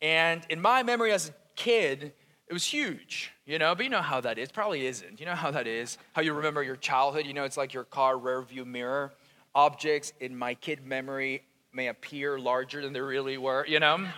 And 0.00 0.44
in 0.50 0.60
my 0.60 0.82
memory 0.82 1.12
as 1.12 1.28
a 1.28 1.32
kid, 1.54 2.12
it 2.48 2.52
was 2.52 2.64
huge, 2.64 3.30
you 3.46 3.60
know, 3.60 3.72
but 3.76 3.84
you 3.84 3.90
know 3.90 4.02
how 4.02 4.20
that 4.20 4.36
is. 4.36 4.50
Probably 4.50 4.84
isn't. 4.86 5.20
You 5.20 5.26
know 5.26 5.36
how 5.36 5.52
that 5.52 5.68
is? 5.68 5.96
How 6.12 6.22
you 6.22 6.32
remember 6.32 6.60
your 6.60 6.74
childhood? 6.74 7.24
You 7.24 7.34
know, 7.34 7.44
it's 7.44 7.56
like 7.56 7.72
your 7.72 7.84
car 7.84 8.18
rear 8.18 8.42
view 8.42 8.64
mirror. 8.64 9.12
Objects 9.54 10.12
in 10.18 10.36
my 10.36 10.54
kid 10.54 10.84
memory 10.84 11.44
may 11.72 11.86
appear 11.86 12.36
larger 12.36 12.82
than 12.82 12.92
they 12.92 13.00
really 13.00 13.38
were, 13.38 13.64
you 13.64 13.78
know? 13.78 14.08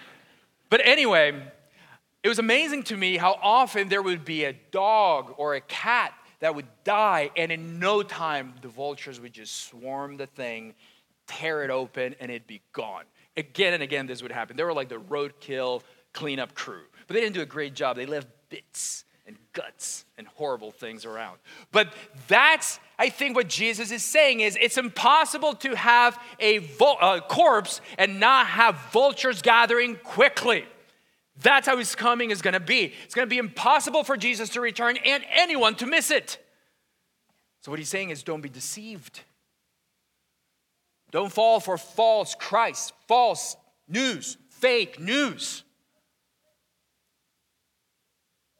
but 0.70 0.80
anyway, 0.84 1.32
it 2.22 2.28
was 2.28 2.38
amazing 2.38 2.84
to 2.84 2.96
me 2.96 3.16
how 3.16 3.36
often 3.42 3.88
there 3.88 4.02
would 4.02 4.24
be 4.24 4.44
a 4.44 4.52
dog 4.52 5.34
or 5.36 5.56
a 5.56 5.60
cat 5.60 6.14
that 6.44 6.54
would 6.54 6.66
die, 6.84 7.30
and 7.38 7.50
in 7.50 7.78
no 7.78 8.02
time, 8.02 8.52
the 8.60 8.68
vultures 8.68 9.18
would 9.18 9.32
just 9.32 9.66
swarm 9.66 10.18
the 10.18 10.26
thing, 10.26 10.74
tear 11.26 11.64
it 11.64 11.70
open, 11.70 12.14
and 12.20 12.30
it'd 12.30 12.46
be 12.46 12.60
gone. 12.74 13.04
Again 13.34 13.72
and 13.72 13.82
again, 13.82 14.06
this 14.06 14.22
would 14.22 14.30
happen. 14.30 14.54
They 14.54 14.62
were 14.62 14.74
like 14.74 14.90
the 14.90 15.00
roadkill 15.00 15.80
cleanup 16.12 16.54
crew, 16.54 16.82
but 17.06 17.14
they 17.14 17.20
didn't 17.20 17.34
do 17.34 17.40
a 17.40 17.46
great 17.46 17.72
job. 17.72 17.96
They 17.96 18.04
left 18.04 18.28
bits 18.50 19.06
and 19.26 19.38
guts 19.54 20.04
and 20.18 20.26
horrible 20.26 20.70
things 20.70 21.06
around. 21.06 21.38
But 21.72 21.94
that's, 22.28 22.78
I 22.98 23.08
think, 23.08 23.36
what 23.36 23.48
Jesus 23.48 23.90
is 23.90 24.04
saying 24.04 24.40
is 24.40 24.58
it's 24.60 24.76
impossible 24.76 25.54
to 25.54 25.74
have 25.74 26.20
a, 26.40 26.56
a 27.00 27.22
corpse 27.22 27.80
and 27.96 28.20
not 28.20 28.48
have 28.48 28.76
vultures 28.92 29.40
gathering 29.40 29.96
quickly. 30.04 30.66
That's 31.40 31.66
how 31.66 31.76
his 31.76 31.94
coming 31.94 32.30
is 32.30 32.42
going 32.42 32.54
to 32.54 32.60
be. 32.60 32.92
It's 33.04 33.14
going 33.14 33.26
to 33.26 33.30
be 33.30 33.38
impossible 33.38 34.04
for 34.04 34.16
Jesus 34.16 34.50
to 34.50 34.60
return 34.60 34.96
and 35.04 35.24
anyone 35.32 35.74
to 35.76 35.86
miss 35.86 36.10
it. 36.10 36.38
So, 37.62 37.70
what 37.70 37.78
he's 37.78 37.88
saying 37.88 38.10
is 38.10 38.22
don't 38.22 38.40
be 38.40 38.48
deceived. 38.48 39.20
Don't 41.10 41.32
fall 41.32 41.60
for 41.60 41.78
false 41.78 42.34
Christ, 42.34 42.92
false 43.06 43.56
news, 43.88 44.36
fake 44.50 45.00
news. 45.00 45.62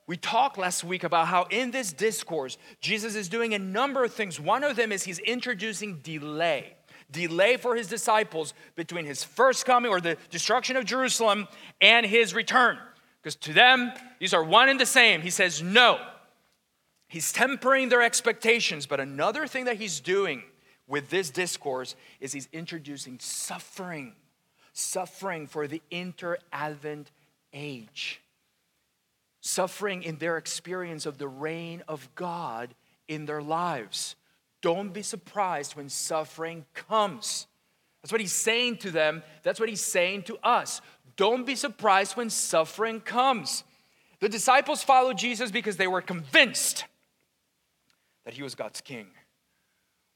We 0.06 0.16
talked 0.16 0.58
last 0.58 0.84
week 0.84 1.02
about 1.02 1.28
how 1.28 1.44
in 1.44 1.70
this 1.70 1.92
discourse, 1.92 2.58
Jesus 2.80 3.14
is 3.14 3.28
doing 3.28 3.54
a 3.54 3.58
number 3.58 4.04
of 4.04 4.12
things. 4.12 4.38
One 4.38 4.62
of 4.62 4.76
them 4.76 4.92
is 4.92 5.02
he's 5.02 5.18
introducing 5.20 6.00
delay. 6.00 6.76
Delay 7.10 7.56
for 7.56 7.76
his 7.76 7.88
disciples 7.88 8.54
between 8.74 9.04
his 9.04 9.22
first 9.22 9.64
coming 9.64 9.90
or 9.90 10.00
the 10.00 10.16
destruction 10.30 10.76
of 10.76 10.84
Jerusalem 10.84 11.48
and 11.80 12.04
his 12.04 12.34
return. 12.34 12.78
Because 13.22 13.36
to 13.36 13.52
them, 13.52 13.92
these 14.18 14.34
are 14.34 14.44
one 14.44 14.68
and 14.68 14.78
the 14.78 14.86
same. 14.86 15.22
He 15.22 15.30
says, 15.30 15.62
no. 15.62 15.98
He's 17.08 17.32
tempering 17.32 17.88
their 17.88 18.02
expectations. 18.02 18.86
But 18.86 19.00
another 19.00 19.46
thing 19.46 19.64
that 19.64 19.76
he's 19.76 20.00
doing 20.00 20.42
with 20.86 21.10
this 21.10 21.30
discourse 21.30 21.96
is 22.20 22.32
he's 22.32 22.48
introducing 22.52 23.18
suffering, 23.18 24.14
suffering 24.72 25.46
for 25.46 25.66
the 25.66 25.80
inter 25.90 26.38
Advent 26.52 27.10
age, 27.52 28.20
suffering 29.40 30.02
in 30.02 30.18
their 30.18 30.36
experience 30.36 31.06
of 31.06 31.18
the 31.18 31.28
reign 31.28 31.82
of 31.88 32.08
God 32.14 32.74
in 33.08 33.26
their 33.26 33.42
lives. 33.42 34.16
Don't 34.64 34.94
be 34.94 35.02
surprised 35.02 35.76
when 35.76 35.90
suffering 35.90 36.64
comes. 36.72 37.46
That's 38.00 38.10
what 38.10 38.22
he's 38.22 38.32
saying 38.32 38.78
to 38.78 38.90
them. 38.90 39.22
That's 39.42 39.60
what 39.60 39.68
he's 39.68 39.82
saying 39.82 40.22
to 40.22 40.38
us. 40.42 40.80
Don't 41.16 41.44
be 41.44 41.54
surprised 41.54 42.16
when 42.16 42.30
suffering 42.30 43.02
comes. 43.02 43.62
The 44.20 44.28
disciples 44.30 44.82
followed 44.82 45.18
Jesus 45.18 45.50
because 45.50 45.76
they 45.76 45.86
were 45.86 46.00
convinced 46.00 46.86
that 48.24 48.32
he 48.32 48.42
was 48.42 48.54
God's 48.54 48.80
king. 48.80 49.08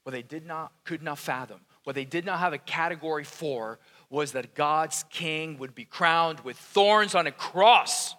What 0.01 0.13
they 0.13 0.23
did 0.23 0.47
not, 0.47 0.71
could 0.83 1.03
not 1.03 1.19
fathom, 1.19 1.59
what 1.83 1.93
they 1.93 2.05
did 2.05 2.25
not 2.25 2.39
have 2.39 2.53
a 2.53 2.57
category 2.57 3.25
for, 3.25 3.77
was 4.09 4.31
that 4.31 4.55
God's 4.55 5.05
king 5.11 5.59
would 5.59 5.75
be 5.75 5.85
crowned 5.85 6.39
with 6.39 6.57
thorns 6.57 7.13
on 7.13 7.27
a 7.27 7.31
cross. 7.31 8.15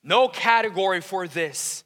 No 0.00 0.28
category 0.28 1.00
for 1.00 1.26
this. 1.26 1.82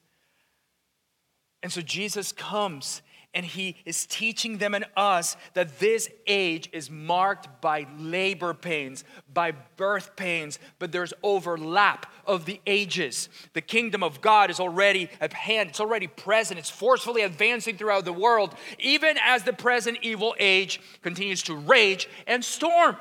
And 1.62 1.72
so 1.72 1.80
Jesus 1.80 2.30
comes 2.30 3.00
and 3.38 3.46
he 3.46 3.76
is 3.84 4.04
teaching 4.04 4.58
them 4.58 4.74
and 4.74 4.84
us 4.96 5.36
that 5.54 5.78
this 5.78 6.10
age 6.26 6.68
is 6.72 6.90
marked 6.90 7.60
by 7.60 7.86
labor 7.96 8.52
pains, 8.52 9.04
by 9.32 9.52
birth 9.76 10.16
pains, 10.16 10.58
but 10.80 10.90
there's 10.90 11.12
overlap 11.22 12.12
of 12.26 12.46
the 12.46 12.60
ages. 12.66 13.28
The 13.52 13.60
kingdom 13.60 14.02
of 14.02 14.20
God 14.20 14.50
is 14.50 14.58
already 14.58 15.08
at 15.20 15.32
hand, 15.32 15.68
it's 15.68 15.78
already 15.78 16.08
present, 16.08 16.58
it's 16.58 16.68
forcefully 16.68 17.22
advancing 17.22 17.76
throughout 17.76 18.04
the 18.04 18.12
world, 18.12 18.56
even 18.80 19.16
as 19.24 19.44
the 19.44 19.52
present 19.52 19.98
evil 20.02 20.34
age 20.40 20.80
continues 21.02 21.44
to 21.44 21.54
rage 21.54 22.08
and 22.26 22.44
storm. 22.44 22.96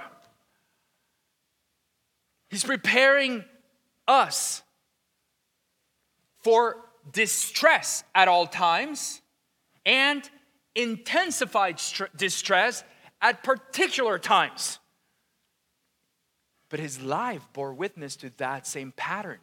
He's 2.51 2.63
preparing 2.63 3.43
us 4.07 4.61
for 6.43 6.85
distress 7.11 8.03
at 8.13 8.27
all 8.27 8.45
times 8.45 9.23
and 9.87 10.29
intensified 10.75 11.81
distress 12.15 12.83
at 13.21 13.41
particular 13.41 14.19
times. 14.19 14.79
But 16.69 16.81
his 16.81 17.01
life 17.01 17.47
bore 17.53 17.73
witness 17.73 18.17
to 18.17 18.29
that 18.37 18.67
same 18.67 18.93
pattern 18.95 19.39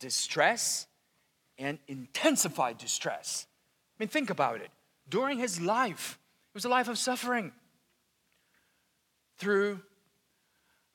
distress 0.00 0.86
and 1.56 1.78
intensified 1.86 2.76
distress. 2.76 3.46
I 3.96 4.02
mean, 4.02 4.08
think 4.08 4.28
about 4.28 4.60
it. 4.60 4.70
During 5.08 5.38
his 5.38 5.60
life, 5.60 6.18
it 6.50 6.54
was 6.56 6.64
a 6.64 6.68
life 6.68 6.88
of 6.88 6.98
suffering 6.98 7.52
through 9.38 9.80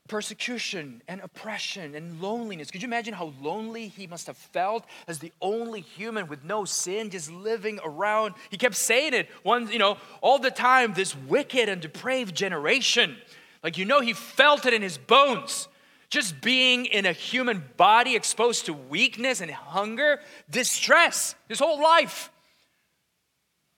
persecution 0.09 1.01
and 1.07 1.21
oppression 1.21 1.95
and 1.95 2.21
loneliness. 2.21 2.69
Could 2.69 2.81
you 2.81 2.87
imagine 2.87 3.13
how 3.13 3.33
lonely 3.41 3.87
he 3.87 4.07
must 4.07 4.27
have 4.27 4.35
felt 4.35 4.85
as 5.07 5.19
the 5.19 5.31
only 5.41 5.81
human 5.81 6.27
with 6.27 6.43
no 6.43 6.65
sin 6.65 7.09
just 7.09 7.31
living 7.31 7.79
around? 7.83 8.33
He 8.49 8.57
kept 8.57 8.75
saying 8.75 9.13
it 9.13 9.29
one, 9.43 9.71
you 9.71 9.79
know, 9.79 9.97
all 10.21 10.39
the 10.39 10.51
time, 10.51 10.93
this 10.93 11.15
wicked 11.15 11.69
and 11.69 11.79
depraved 11.81 12.35
generation. 12.35 13.15
Like 13.63 13.77
you 13.77 13.85
know 13.85 14.01
he 14.01 14.13
felt 14.13 14.65
it 14.65 14.73
in 14.73 14.81
his 14.81 14.97
bones. 14.97 15.69
Just 16.09 16.41
being 16.41 16.87
in 16.87 17.05
a 17.05 17.11
human 17.11 17.63
body 17.77 18.15
exposed 18.15 18.65
to 18.65 18.73
weakness 18.73 19.41
and 19.41 19.51
hunger, 19.51 20.19
distress, 20.49 21.35
his 21.47 21.59
whole 21.59 21.81
life. 21.81 22.31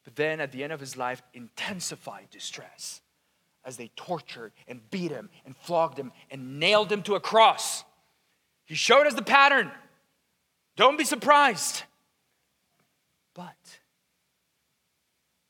But 0.05 0.15
then 0.15 0.39
at 0.39 0.53
the 0.53 0.63
end 0.63 0.71
of 0.71 0.79
his 0.79 0.95
life, 0.95 1.21
intensified 1.33 2.29
distress 2.31 3.01
as 3.63 3.77
they 3.77 3.89
tortured 3.95 4.51
and 4.67 4.89
beat 4.89 5.11
him 5.11 5.29
and 5.45 5.55
flogged 5.55 5.97
him 5.97 6.11
and 6.29 6.59
nailed 6.59 6.91
him 6.91 7.01
to 7.03 7.15
a 7.15 7.19
cross. 7.19 7.83
He 8.65 8.75
showed 8.75 9.07
us 9.07 9.13
the 9.13 9.21
pattern. 9.21 9.71
Don't 10.75 10.97
be 10.97 11.03
surprised. 11.03 11.83
But 13.33 13.79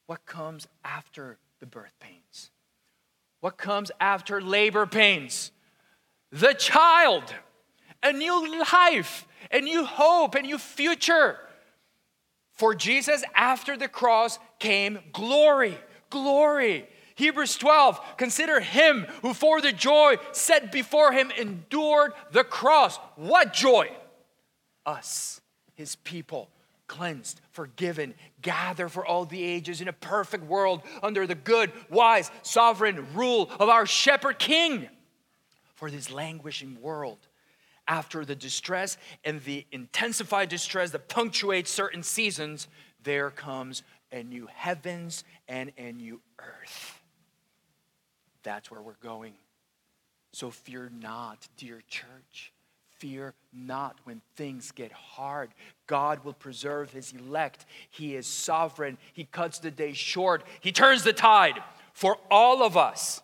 what 0.06 0.26
comes 0.26 0.67
after 0.84 1.38
the 1.60 1.65
birth 1.65 1.93
pains? 2.00 2.52
What 3.39 3.58
comes 3.58 3.91
after 4.00 4.41
labor 4.41 4.86
pains? 4.86 5.52
The 6.32 6.54
child, 6.54 7.24
a 8.04 8.13
new 8.13 8.62
life, 8.71 9.28
a 9.52 9.62
new 9.62 9.86
hope, 9.86 10.36
a 10.36 10.41
new 10.41 10.58
future. 10.58 11.38
For 12.54 12.76
Jesus, 12.76 13.24
after 13.36 13.76
the 13.76 13.88
cross 13.88 14.38
came 14.60 15.00
glory, 15.13 15.78
glory. 16.10 16.88
Hebrews 17.21 17.55
12, 17.57 18.17
consider 18.17 18.60
him 18.60 19.05
who 19.21 19.36
for 19.36 19.62
the 19.62 19.71
joy 19.71 20.15
set 20.31 20.71
before 20.71 21.12
him 21.12 21.29
endured 21.38 22.13
the 22.31 22.43
cross. 22.43 22.97
What 23.15 23.53
joy? 23.53 23.91
Us, 24.88 25.39
his 25.75 25.97
people, 25.97 26.49
cleansed, 26.88 27.39
forgiven, 27.51 28.15
gather 28.41 28.89
for 28.89 29.05
all 29.05 29.25
the 29.25 29.43
ages 29.43 29.81
in 29.81 29.88
a 29.88 29.93
perfect 29.93 30.45
world 30.45 30.81
under 31.03 31.27
the 31.27 31.36
good, 31.36 31.71
wise, 31.91 32.31
sovereign 32.41 33.13
rule 33.13 33.51
of 33.60 33.69
our 33.69 33.86
shepherd 33.86 34.39
king. 34.39 34.89
For 35.75 35.91
this 35.91 36.12
languishing 36.12 36.81
world, 36.81 37.19
after 37.88 38.25
the 38.25 38.36
distress 38.36 38.97
and 39.23 39.43
the 39.43 39.67
intensified 39.71 40.49
distress 40.49 40.89
that 40.89 41.07
punctuates 41.07 41.69
certain 41.69 42.01
seasons, 42.01 42.67
there 43.03 43.29
comes 43.29 43.84
a 44.12 44.23
new 44.23 44.47
heavens 44.51 45.23
and 45.47 45.71
a 45.77 45.91
new 45.91 46.19
earth. 46.39 47.00
That's 48.43 48.71
where 48.71 48.82
we're 48.82 48.93
going. 49.01 49.34
So 50.34 50.49
fear 50.49 50.91
not, 50.99 51.47
dear 51.58 51.82
church. 51.88 52.54
Fear 52.97 53.34
not 53.51 53.97
when 54.03 54.22
things 54.36 54.72
get 54.72 54.91
hard. 54.91 55.49
God 55.88 56.24
will 56.24 56.34
preserve 56.34 56.91
his 56.91 57.13
elect. 57.13 57.65
He 57.89 58.15
is 58.15 58.28
sovereign. 58.28 58.97
He 59.13 59.24
cuts 59.26 59.59
the 59.59 59.72
day 59.72 59.93
short. 59.93 60.43
He 60.59 60.72
turns 60.72 61.03
the 61.03 61.13
tide. 61.13 61.61
For 61.93 62.18
all 62.30 62.63
of 62.63 62.78
us, 62.78 63.22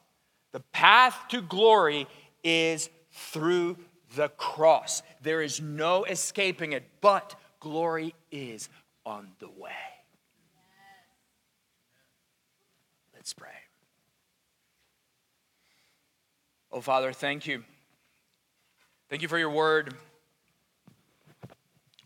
the 0.51 0.59
path 0.71 1.15
to 1.29 1.41
glory 1.41 2.07
is 2.43 2.89
through 3.11 3.77
the 4.15 4.29
cross. 4.29 5.03
There 5.21 5.41
is 5.41 5.61
no 5.61 6.05
escaping 6.05 6.73
it, 6.73 6.83
but 7.01 7.35
glory 7.59 8.15
is 8.31 8.69
on 9.05 9.29
the 9.39 9.49
way. 9.49 9.71
Let's 13.13 13.33
pray. 13.33 13.66
Oh, 16.71 16.81
Father, 16.81 17.13
thank 17.13 17.47
you. 17.47 17.63
Thank 19.09 19.21
you 19.21 19.27
for 19.27 19.37
your 19.37 19.49
word. 19.49 19.93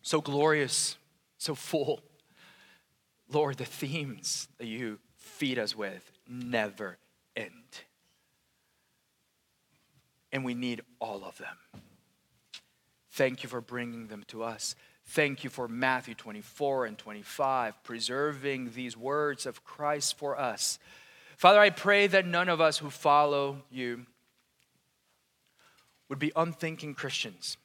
So 0.02 0.22
glorious, 0.22 0.98
so 1.38 1.56
full. 1.56 2.02
Lord, 3.32 3.58
the 3.58 3.66
themes 3.66 4.48
that 4.58 4.68
you 4.68 5.00
feed 5.18 5.58
us 5.58 5.76
with 5.76 6.12
never 6.28 6.98
end. 7.36 7.52
And 10.32 10.46
we 10.46 10.54
need 10.54 10.82
all 11.00 11.24
of 11.24 11.38
them. 11.38 11.82
Thank 13.12 13.44
you 13.44 13.50
for 13.50 13.62
bringing 13.62 14.08
them 14.08 14.24
to 14.28 14.44
us. 14.44 14.76
Thank 15.06 15.44
you 15.44 15.50
for 15.50 15.68
Matthew 15.68 16.14
24 16.14 16.86
and 16.86 16.98
25, 16.98 17.84
preserving 17.84 18.72
these 18.74 18.96
words 18.96 19.46
of 19.46 19.64
Christ 19.64 20.18
for 20.18 20.40
us. 20.40 20.80
Father, 21.36 21.60
I 21.60 21.72
pray 21.72 22.08
that 22.08 22.26
none 22.26 22.48
of 22.48 22.62
us 22.62 22.78
who 22.78 22.90
follow 22.90 23.64
you 23.70 24.06
would 26.12 26.20
be 26.20 26.34
unthinking 26.36 26.94
Christians. 26.94 27.56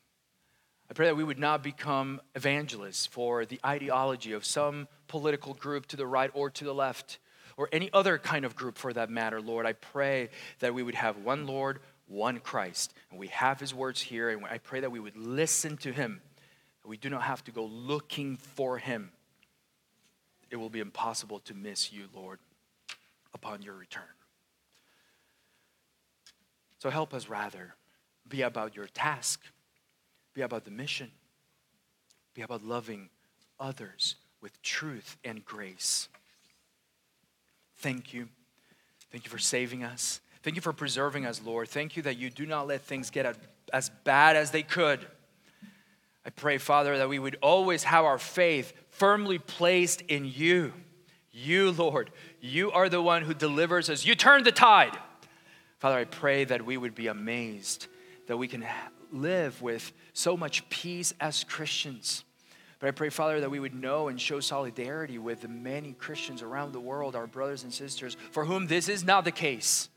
I 0.89 0.95
pray 0.95 1.07
that 1.07 1.17
we 1.17 1.25
would 1.25 1.37
not 1.37 1.65
become 1.65 2.21
evangelists 2.37 3.05
for 3.05 3.45
the 3.45 3.59
ideology 3.67 4.35
of 4.35 4.45
some 4.45 4.87
political 5.09 5.53
group 5.53 5.87
to 5.87 5.97
the 5.97 6.07
right 6.07 6.31
or 6.33 6.49
to 6.51 6.63
the 6.63 6.73
left, 6.73 7.19
or 7.57 7.69
any 7.73 7.93
other 7.93 8.19
kind 8.19 8.45
of 8.45 8.55
group 8.55 8.79
for 8.79 8.93
that 8.93 9.11
matter, 9.11 9.41
Lord. 9.41 9.67
I 9.67 9.73
pray 9.73 10.29
that 10.61 10.73
we 10.73 10.85
would 10.85 10.95
have 10.95 11.17
one 11.17 11.49
Lord, 11.49 11.81
one 12.07 12.39
Christ. 12.39 12.95
And 13.11 13.19
we 13.19 13.27
have 13.29 13.59
his 13.59 13.75
words 13.75 14.01
here, 14.01 14.31
and 14.31 14.45
I 14.45 14.59
pray 14.59 14.79
that 14.79 14.93
we 14.93 15.01
would 15.01 15.17
listen 15.17 15.77
to 15.79 15.91
him, 15.93 16.21
we 16.85 16.97
do 16.97 17.11
not 17.11 17.23
have 17.23 17.43
to 17.47 17.51
go 17.51 17.65
looking 17.65 18.37
for 18.37 18.79
him. 18.79 19.11
It 20.53 20.57
will 20.57 20.71
be 20.71 20.79
impossible 20.79 21.41
to 21.41 21.55
miss 21.55 21.93
you, 21.93 22.05
Lord, 22.15 22.39
upon 23.35 23.63
your 23.63 23.75
return. 23.75 24.05
So 26.79 26.91
help 26.91 27.13
us 27.13 27.29
rather 27.29 27.75
be 28.29 28.43
about 28.43 28.77
your 28.77 28.87
task, 28.87 29.41
be 30.35 30.43
about 30.43 30.65
the 30.65 30.71
mission, 30.71 31.11
be 32.35 32.43
about 32.43 32.65
loving 32.65 33.09
others 33.59 34.17
with 34.41 34.61
truth 34.63 35.17
and 35.25 35.45
grace. 35.45 36.09
Thank 37.77 38.13
you. 38.13 38.29
Thank 39.11 39.25
you 39.25 39.31
for 39.31 39.39
saving 39.39 39.85
us. 39.85 40.21
Thank 40.43 40.57
you 40.57 40.63
for 40.63 40.73
preserving 40.73 41.27
us, 41.27 41.41
Lord. 41.45 41.69
Thank 41.69 41.97
you 41.97 42.03
that 42.03 42.19
you 42.19 42.31
do 42.31 42.47
not 42.47 42.67
let 42.67 42.83
things 42.83 43.11
get 43.11 43.37
as 43.73 43.91
bad 44.05 44.37
as 44.37 44.51
they 44.51 44.63
could. 44.63 45.05
I 46.25 46.31
pray, 46.31 46.59
Father, 46.59 46.99
that 46.99 47.09
we 47.09 47.19
would 47.19 47.37
always 47.41 47.85
have 47.85 48.05
our 48.05 48.19
faith 48.19 48.73
firmly 48.91 49.39
placed 49.39 50.03
in 50.03 50.25
you. 50.25 50.73
You, 51.33 51.71
Lord, 51.71 52.11
you 52.41 52.73
are 52.73 52.89
the 52.89 53.03
one 53.03 53.23
who 53.23 53.35
delivers 53.35 53.91
us. 53.91 54.05
You 54.05 54.15
turn 54.15 54.43
the 54.43 54.53
tide. 54.53 54.97
Father, 55.79 55.99
I 55.99 56.05
pray 56.05 56.45
that 56.45 56.65
we 56.65 56.77
would 56.77 56.95
be 56.95 57.07
amazed 57.09 57.87
that 58.27 58.37
we 58.37 58.49
can 58.49 58.65
live 59.13 59.61
with 59.63 59.93
so 60.13 60.37
much 60.37 60.69
peace 60.69 61.15
as 61.21 61.45
Christians. 61.45 62.25
But 62.79 62.89
I 62.89 62.91
pray, 62.91 63.09
Father, 63.09 63.41
that 63.41 63.51
we 63.51 63.61
would 63.61 63.75
know 63.75 64.09
and 64.09 64.21
show 64.21 64.41
solidarity 64.41 65.19
with 65.19 65.41
the 65.41 65.49
many 65.49 65.93
Christians 65.93 66.43
around 66.43 66.73
the 66.73 66.81
world, 66.81 67.17
our 67.17 67.27
brothers 67.27 67.63
and 67.63 67.73
sisters, 67.73 68.17
for 68.31 68.45
whom 68.45 68.67
this 68.67 68.89
is 68.89 69.05
not 69.05 69.25
the 69.25 69.33
case 69.33 69.89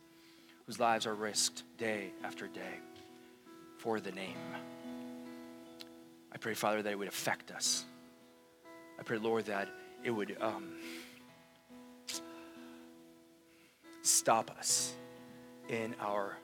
whose 0.66 0.80
lives 0.80 1.06
are 1.06 1.16
risked 1.16 1.64
day 1.78 2.12
after 2.24 2.48
day 2.48 2.80
for 3.78 4.00
the 4.00 4.12
name. 4.12 4.38
I 6.32 6.38
pray, 6.38 6.54
Father, 6.54 6.82
that 6.82 6.92
it 6.92 6.98
would 6.98 7.08
affect 7.08 7.52
us. 7.52 7.84
I 9.00 9.04
pray, 9.04 9.18
Lord, 9.18 9.46
that 9.46 9.68
it 10.04 10.12
would 10.12 10.38
um, 10.40 10.74
stop 14.04 14.52
us 14.58 14.94
in 15.70 15.96
our 16.00 16.38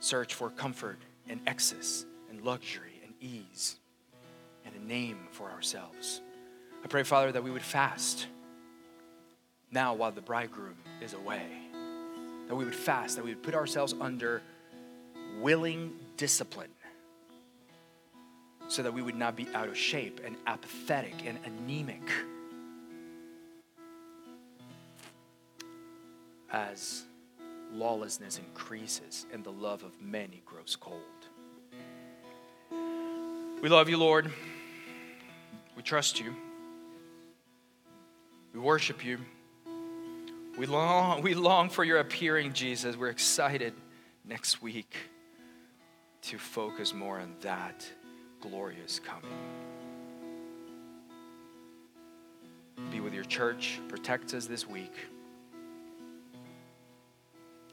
search 0.00 0.34
for 0.34 0.50
comfort 0.50 0.98
and 1.28 1.40
excess 1.46 2.04
and 2.28 2.42
luxury 2.42 3.00
and 3.04 3.14
ease 3.20 3.76
and 4.66 4.74
a 4.74 4.86
name 4.86 5.18
for 5.30 5.50
ourselves. 5.50 6.20
I 6.82 6.88
pray, 6.88 7.02
Father, 7.02 7.32
that 7.32 7.44
we 7.44 7.50
would 7.50 7.62
fast 7.62 8.26
now 9.70 9.94
while 9.94 10.10
the 10.10 10.22
bridegroom 10.22 10.76
is 11.00 11.14
away 11.14 11.70
that 12.50 12.56
we 12.56 12.64
would 12.64 12.74
fast, 12.74 13.14
that 13.14 13.24
we 13.24 13.30
would 13.30 13.44
put 13.44 13.54
ourselves 13.54 13.94
under 14.00 14.42
willing 15.40 15.92
discipline 16.16 16.72
so 18.66 18.82
that 18.82 18.92
we 18.92 19.02
would 19.02 19.14
not 19.14 19.36
be 19.36 19.46
out 19.54 19.68
of 19.68 19.76
shape 19.76 20.20
and 20.24 20.34
apathetic 20.48 21.14
and 21.24 21.38
anemic 21.44 22.02
as 26.52 27.04
lawlessness 27.72 28.38
increases 28.38 29.26
and 29.32 29.44
the 29.44 29.52
love 29.52 29.82
of 29.82 30.00
many 30.00 30.42
grows 30.44 30.76
cold. 30.76 31.00
We 33.62 33.68
love 33.68 33.88
you, 33.88 33.98
Lord. 33.98 34.30
We 35.76 35.82
trust 35.82 36.20
you. 36.20 36.34
We 38.52 38.60
worship 38.60 39.04
you. 39.04 39.18
We 40.58 40.66
long, 40.66 41.22
we 41.22 41.34
long 41.34 41.70
for 41.70 41.84
your 41.84 41.98
appearing, 41.98 42.52
Jesus. 42.52 42.96
We're 42.96 43.08
excited 43.08 43.72
next 44.24 44.60
week 44.60 44.94
to 46.22 46.38
focus 46.38 46.92
more 46.92 47.18
on 47.18 47.34
that 47.40 47.88
glorious 48.40 49.00
coming. 49.00 49.30
Be 52.90 53.00
with 53.00 53.14
your 53.14 53.24
church, 53.24 53.78
protect 53.88 54.34
us 54.34 54.46
this 54.46 54.66
week, 54.66 54.94